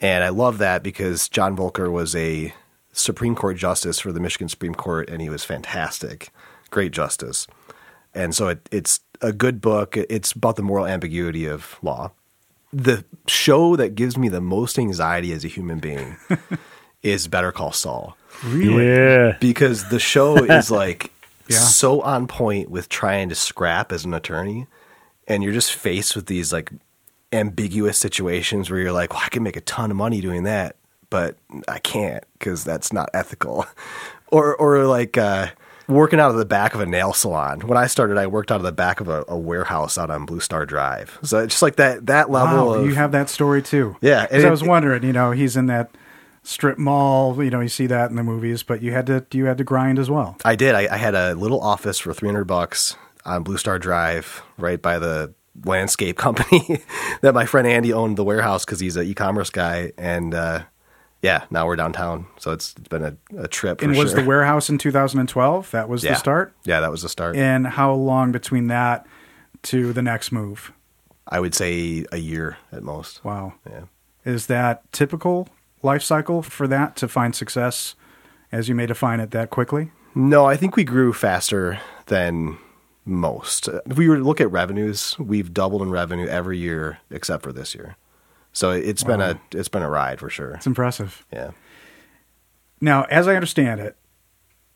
And 0.00 0.24
I 0.24 0.30
love 0.30 0.58
that 0.58 0.82
because 0.82 1.28
John 1.28 1.56
Voelker 1.56 1.90
was 1.90 2.16
a 2.16 2.54
Supreme 2.92 3.34
Court 3.34 3.56
justice 3.56 3.98
for 4.00 4.12
the 4.12 4.20
Michigan 4.20 4.48
Supreme 4.48 4.74
Court, 4.74 5.08
and 5.08 5.20
he 5.20 5.28
was 5.28 5.44
fantastic, 5.44 6.30
great 6.74 6.92
justice. 6.92 7.46
And 8.14 8.34
so 8.34 8.48
it, 8.48 8.68
it's 8.70 9.00
a 9.22 9.32
good 9.32 9.60
book. 9.60 9.96
It's 9.96 10.32
about 10.32 10.56
the 10.56 10.62
moral 10.62 10.86
ambiguity 10.86 11.46
of 11.46 11.78
law. 11.82 12.10
The 12.72 13.04
show 13.28 13.76
that 13.76 13.94
gives 13.94 14.18
me 14.18 14.28
the 14.28 14.40
most 14.40 14.78
anxiety 14.78 15.32
as 15.32 15.44
a 15.44 15.48
human 15.48 15.78
being 15.78 16.16
is 17.02 17.28
Better 17.28 17.52
Call 17.52 17.72
Saul 17.72 18.16
Really? 18.44 18.86
Yeah. 18.86 19.36
because 19.40 19.88
the 19.90 20.00
show 20.00 20.36
is 20.44 20.70
like 20.82 21.12
Yeah. 21.48 21.58
so 21.58 22.00
on 22.02 22.26
point 22.26 22.70
with 22.70 22.88
trying 22.88 23.28
to 23.28 23.34
scrap 23.36 23.92
as 23.92 24.04
an 24.04 24.12
attorney 24.14 24.66
and 25.28 25.42
you're 25.44 25.52
just 25.52 25.72
faced 25.72 26.16
with 26.16 26.26
these 26.26 26.52
like 26.52 26.72
ambiguous 27.32 27.96
situations 27.98 28.70
where 28.70 28.80
you're 28.80 28.92
like 28.92 29.12
well 29.12 29.22
i 29.24 29.28
can 29.28 29.42
make 29.42 29.56
a 29.56 29.60
ton 29.60 29.90
of 29.90 29.96
money 29.96 30.20
doing 30.20 30.42
that 30.44 30.76
but 31.10 31.36
i 31.68 31.78
can't 31.78 32.24
because 32.38 32.64
that's 32.64 32.92
not 32.92 33.08
ethical 33.14 33.66
or 34.28 34.54
or 34.56 34.84
like 34.86 35.16
uh 35.18 35.46
working 35.88 36.18
out 36.20 36.30
of 36.30 36.36
the 36.36 36.44
back 36.44 36.74
of 36.74 36.80
a 36.80 36.86
nail 36.86 37.12
salon 37.12 37.60
when 37.60 37.76
i 37.76 37.86
started 37.86 38.16
i 38.16 38.26
worked 38.26 38.50
out 38.50 38.56
of 38.56 38.62
the 38.62 38.72
back 38.72 39.00
of 39.00 39.08
a, 39.08 39.24
a 39.28 39.36
warehouse 39.38 39.98
out 39.98 40.10
on 40.10 40.24
blue 40.24 40.40
star 40.40 40.64
drive 40.64 41.18
so 41.22 41.38
it's 41.40 41.54
just 41.54 41.62
like 41.62 41.76
that 41.76 42.06
that 42.06 42.30
level 42.30 42.68
Wow, 42.68 42.74
of 42.74 42.86
you 42.86 42.94
have 42.94 43.12
that 43.12 43.28
story 43.28 43.60
too. 43.62 43.96
Yeah, 44.00 44.26
I 44.30 44.50
was 44.50 44.62
wondering, 44.62 45.02
you 45.02 45.12
know, 45.12 45.30
he's 45.32 45.56
in 45.56 45.66
that 45.66 45.90
strip 46.42 46.78
mall. 46.78 47.42
You 47.42 47.50
know, 47.50 47.60
you 47.60 47.68
see 47.68 47.86
that 47.86 48.10
in 48.10 48.16
the 48.16 48.22
movies, 48.22 48.62
but 48.62 48.82
you 48.82 48.92
had 48.92 49.06
to 49.06 49.24
you 49.32 49.46
had 49.46 49.58
to 49.58 49.64
grind 49.64 49.98
as 49.98 50.10
well. 50.10 50.36
I 50.44 50.56
did. 50.56 50.74
I, 50.74 50.92
I 50.92 50.96
had 50.96 51.14
a 51.14 51.34
little 51.34 51.60
office 51.60 51.98
for 51.98 52.12
300 52.14 52.44
bucks 52.44 52.96
on 53.24 53.42
Blue 53.42 53.56
Star 53.56 53.78
Drive, 53.78 54.42
right 54.58 54.80
by 54.80 54.98
the 54.98 55.32
landscape 55.64 56.16
company 56.26 56.82
that 57.22 57.34
my 57.34 57.46
friend 57.46 57.66
Andy 57.66 57.92
owned 57.92 58.16
the 58.16 58.24
warehouse 58.24 58.64
because 58.64 58.80
he's 58.80 58.96
an 58.96 59.06
e-commerce 59.06 59.50
guy. 59.50 59.92
And 59.96 60.34
uh, 60.34 60.64
yeah, 61.24 61.44
now 61.50 61.66
we're 61.66 61.76
downtown, 61.76 62.26
so 62.38 62.52
it's, 62.52 62.74
it's 62.76 62.88
been 62.88 63.02
a, 63.02 63.16
a 63.38 63.48
trip. 63.48 63.78
For 63.78 63.86
And 63.86 63.96
was 63.96 64.10
sure. 64.10 64.20
the 64.20 64.28
warehouse 64.28 64.68
in 64.68 64.76
2012? 64.76 65.70
That 65.70 65.88
was 65.88 66.04
yeah. 66.04 66.10
the 66.10 66.16
start. 66.16 66.54
Yeah, 66.66 66.80
that 66.80 66.90
was 66.90 67.00
the 67.00 67.08
start. 67.08 67.34
And 67.34 67.66
how 67.66 67.94
long 67.94 68.30
between 68.30 68.66
that 68.66 69.06
to 69.62 69.94
the 69.94 70.02
next 70.02 70.32
move? 70.32 70.70
I 71.26 71.40
would 71.40 71.54
say 71.54 72.04
a 72.12 72.18
year 72.18 72.58
at 72.70 72.82
most. 72.82 73.24
Wow. 73.24 73.54
Yeah. 73.66 73.84
Is 74.26 74.48
that 74.48 74.92
typical 74.92 75.48
life 75.82 76.02
cycle 76.02 76.42
for 76.42 76.68
that 76.68 76.94
to 76.96 77.08
find 77.08 77.34
success 77.34 77.94
as 78.52 78.68
you 78.68 78.74
may 78.74 78.84
define 78.84 79.18
it 79.18 79.30
that 79.30 79.48
quickly? 79.48 79.92
No, 80.14 80.44
I 80.44 80.58
think 80.58 80.76
we 80.76 80.84
grew 80.84 81.14
faster 81.14 81.80
than 82.04 82.58
most. 83.06 83.68
If 83.86 83.96
we 83.96 84.10
were 84.10 84.18
to 84.18 84.22
look 84.22 84.42
at 84.42 84.50
revenues, 84.50 85.18
we've 85.18 85.54
doubled 85.54 85.80
in 85.80 85.90
revenue 85.90 86.26
every 86.26 86.58
year 86.58 86.98
except 87.10 87.42
for 87.42 87.52
this 87.52 87.74
year. 87.74 87.96
So 88.54 88.70
it's 88.70 89.04
been 89.04 89.20
a 89.20 89.38
it's 89.52 89.68
been 89.68 89.82
a 89.82 89.90
ride 89.90 90.20
for 90.20 90.30
sure. 90.30 90.52
It's 90.52 90.66
impressive. 90.66 91.26
Yeah. 91.30 91.50
Now, 92.80 93.04
as 93.04 93.28
I 93.28 93.34
understand 93.34 93.80
it, 93.80 93.96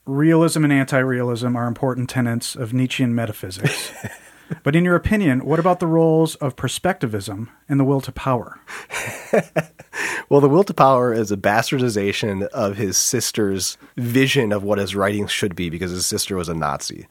realism 0.05 0.65
and 0.65 0.73
anti-realism 0.73 1.57
are 1.57 1.67
important 1.67 2.11
tenets 2.11 2.55
of 2.55 2.75
Nietzschean 2.75 3.15
metaphysics. 3.15 3.93
but 4.63 4.77
in 4.77 4.85
your 4.85 4.97
opinion, 4.97 5.45
what 5.45 5.59
about 5.59 5.79
the 5.81 5.87
roles 5.87 6.35
of 6.37 6.57
perspectivism 6.57 7.49
and 7.69 7.79
the 7.79 7.85
will 7.85 8.01
to 8.03 8.13
power? 8.13 8.61
Well, 10.29 10.43
the 10.43 10.49
will 10.49 10.65
to 10.65 10.75
power 10.75 11.15
is 11.15 11.33
a 11.33 11.39
bastardization 11.39 12.47
of 12.49 12.77
his 12.77 12.99
sister's 12.99 13.79
vision 13.97 14.53
of 14.53 14.63
what 14.63 14.79
his 14.79 14.95
writings 14.95 15.31
should 15.31 15.57
be 15.57 15.71
because 15.71 15.91
his 15.91 16.07
sister 16.07 16.37
was 16.37 16.51
a 16.51 16.55
Nazi. 16.55 17.07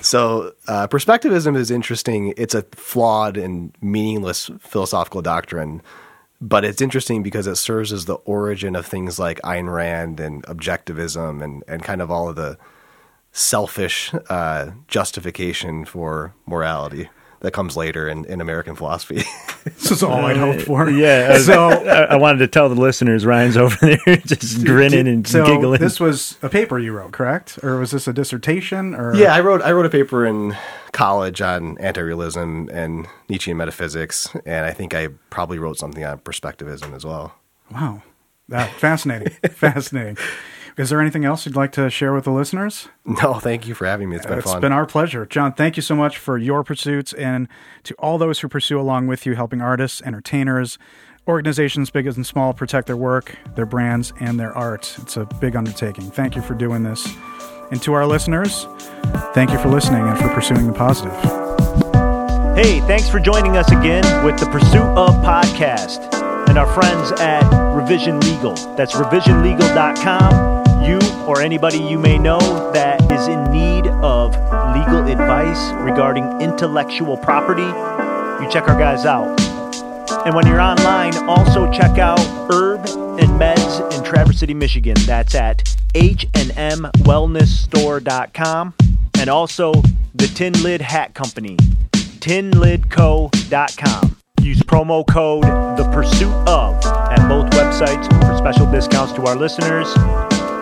So, 0.00 0.52
uh, 0.66 0.88
perspectivism 0.88 1.56
is 1.56 1.70
interesting. 1.70 2.34
It's 2.36 2.54
a 2.54 2.62
flawed 2.72 3.36
and 3.36 3.72
meaningless 3.80 4.50
philosophical 4.58 5.22
doctrine, 5.22 5.80
but 6.40 6.64
it's 6.64 6.82
interesting 6.82 7.22
because 7.22 7.46
it 7.46 7.56
serves 7.56 7.92
as 7.92 8.04
the 8.04 8.14
origin 8.14 8.76
of 8.76 8.86
things 8.86 9.18
like 9.18 9.40
Ayn 9.42 9.72
Rand 9.72 10.20
and 10.20 10.42
objectivism 10.44 11.42
and, 11.42 11.62
and 11.66 11.82
kind 11.82 12.02
of 12.02 12.10
all 12.10 12.28
of 12.28 12.36
the 12.36 12.58
selfish 13.32 14.12
uh, 14.28 14.70
justification 14.88 15.84
for 15.84 16.34
morality 16.46 17.08
that 17.40 17.52
comes 17.52 17.76
later 17.76 18.08
in, 18.08 18.24
in 18.26 18.40
American 18.40 18.76
philosophy. 18.76 19.22
This 19.66 19.90
is 19.90 20.02
all 20.04 20.24
I'd 20.24 20.36
hoped 20.36 20.62
for. 20.62 20.84
Uh, 20.84 20.90
yeah. 20.90 21.32
I, 21.32 21.38
So, 21.38 21.70
I, 21.70 22.04
I 22.04 22.16
wanted 22.16 22.38
to 22.38 22.46
tell 22.46 22.68
the 22.68 22.76
listeners 22.76 23.26
Ryan's 23.26 23.56
over 23.56 23.76
there 23.80 24.16
just 24.24 24.64
grinning 24.64 25.08
and 25.08 25.26
so 25.26 25.44
giggling. 25.44 25.80
this 25.80 25.98
was 25.98 26.38
a 26.40 26.48
paper 26.48 26.78
you 26.78 26.92
wrote, 26.92 27.10
correct? 27.10 27.58
Or 27.64 27.76
was 27.78 27.90
this 27.90 28.06
a 28.06 28.12
dissertation? 28.12 28.94
Or 28.94 29.12
Yeah, 29.16 29.34
I 29.34 29.40
wrote 29.40 29.62
I 29.62 29.72
wrote 29.72 29.84
a 29.84 29.90
paper 29.90 30.24
in 30.24 30.56
college 30.92 31.40
on 31.42 31.78
anti-realism 31.78 32.68
and 32.72 33.08
Nietzschean 33.28 33.56
metaphysics, 33.56 34.28
and 34.46 34.64
I 34.64 34.70
think 34.70 34.94
I 34.94 35.08
probably 35.30 35.58
wrote 35.58 35.78
something 35.78 36.04
on 36.04 36.18
perspectivism 36.20 36.94
as 36.94 37.04
well. 37.04 37.34
Wow, 37.72 38.02
that 38.48 38.70
fascinating, 38.70 39.32
fascinating. 39.50 40.16
Is 40.76 40.90
there 40.90 41.00
anything 41.00 41.24
else 41.24 41.46
you'd 41.46 41.56
like 41.56 41.72
to 41.72 41.88
share 41.88 42.12
with 42.12 42.24
the 42.24 42.30
listeners? 42.30 42.88
No, 43.06 43.34
thank 43.34 43.66
you 43.66 43.74
for 43.74 43.86
having 43.86 44.10
me. 44.10 44.16
It's 44.16 44.26
been 44.26 44.38
It's 44.38 44.46
fun. 44.46 44.56
It's 44.56 44.60
been 44.60 44.72
our 44.72 44.84
pleasure. 44.84 45.24
John, 45.24 45.54
thank 45.54 45.76
you 45.76 45.82
so 45.82 45.94
much 45.94 46.18
for 46.18 46.36
your 46.36 46.62
pursuits 46.62 47.14
and 47.14 47.48
to 47.84 47.94
all 47.94 48.18
those 48.18 48.40
who 48.40 48.48
pursue 48.48 48.78
along 48.78 49.06
with 49.06 49.24
you, 49.24 49.34
helping 49.36 49.62
artists, 49.62 50.02
entertainers, 50.02 50.78
organizations 51.26 51.88
big 51.90 52.06
and 52.06 52.26
small 52.26 52.52
protect 52.52 52.86
their 52.88 52.96
work, 52.96 53.36
their 53.54 53.64
brands, 53.64 54.12
and 54.20 54.38
their 54.38 54.56
art. 54.56 54.94
It's 55.00 55.16
a 55.16 55.24
big 55.40 55.56
undertaking. 55.56 56.10
Thank 56.10 56.36
you 56.36 56.42
for 56.42 56.54
doing 56.54 56.82
this. 56.82 57.08
And 57.70 57.80
to 57.82 57.94
our 57.94 58.06
listeners, 58.06 58.66
thank 59.32 59.50
you 59.50 59.58
for 59.58 59.68
listening 59.68 60.06
and 60.06 60.18
for 60.18 60.28
pursuing 60.28 60.66
the 60.66 60.74
positive. 60.74 61.14
Hey, 62.54 62.80
thanks 62.80 63.08
for 63.08 63.18
joining 63.18 63.56
us 63.56 63.70
again 63.70 64.24
with 64.24 64.38
the 64.38 64.46
Pursuit 64.46 64.82
of 64.82 65.14
Podcast 65.24 66.12
and 66.48 66.58
our 66.58 66.66
friends 66.74 67.12
at 67.20 67.42
Revision 67.74 68.20
Legal. 68.20 68.54
That's 68.76 68.94
revisionlegal.com. 68.94 70.55
Or 71.26 71.42
anybody 71.42 71.78
you 71.78 71.98
may 71.98 72.18
know 72.18 72.38
that 72.72 73.02
is 73.10 73.26
in 73.26 73.42
need 73.50 73.88
of 74.02 74.30
legal 74.76 75.08
advice 75.08 75.72
regarding 75.82 76.40
intellectual 76.40 77.16
property, 77.16 77.66
you 78.42 78.48
check 78.50 78.68
our 78.68 78.78
guys 78.78 79.04
out. 79.04 79.40
And 80.24 80.36
when 80.36 80.46
you're 80.46 80.60
online, 80.60 81.16
also 81.28 81.68
check 81.72 81.98
out 81.98 82.20
Herb 82.50 82.86
and 83.18 83.30
Meds 83.40 83.80
in 83.96 84.04
Traverse 84.04 84.38
City, 84.38 84.54
Michigan. 84.54 84.94
That's 85.00 85.34
at 85.34 85.64
hnmwellnessstore.com. 85.94 88.74
And 89.18 89.30
also 89.30 89.72
the 90.14 90.28
Tin 90.28 90.52
Lid 90.62 90.80
Hat 90.80 91.14
Company, 91.14 91.56
tinlidco.com. 91.96 94.16
Use 94.42 94.60
promo 94.60 95.04
code 95.08 95.42
The 95.76 95.90
Pursuit 95.92 96.32
of 96.46 96.86
at 96.86 97.28
both 97.28 97.50
websites 97.50 98.06
for 98.24 98.36
special 98.36 98.70
discounts 98.70 99.12
to 99.14 99.26
our 99.26 99.34
listeners. 99.34 99.88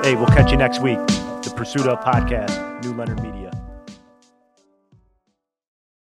Hey, 0.04 0.16
we'll 0.16 0.26
catch 0.26 0.50
you 0.50 0.58
next 0.58 0.82
week. 0.82 0.98
The 0.98 1.52
Pursuit 1.56 1.86
of 1.86 1.98
Podcast, 2.00 2.84
New 2.84 2.92
Leonard 2.92 3.22
Media. 3.22 3.43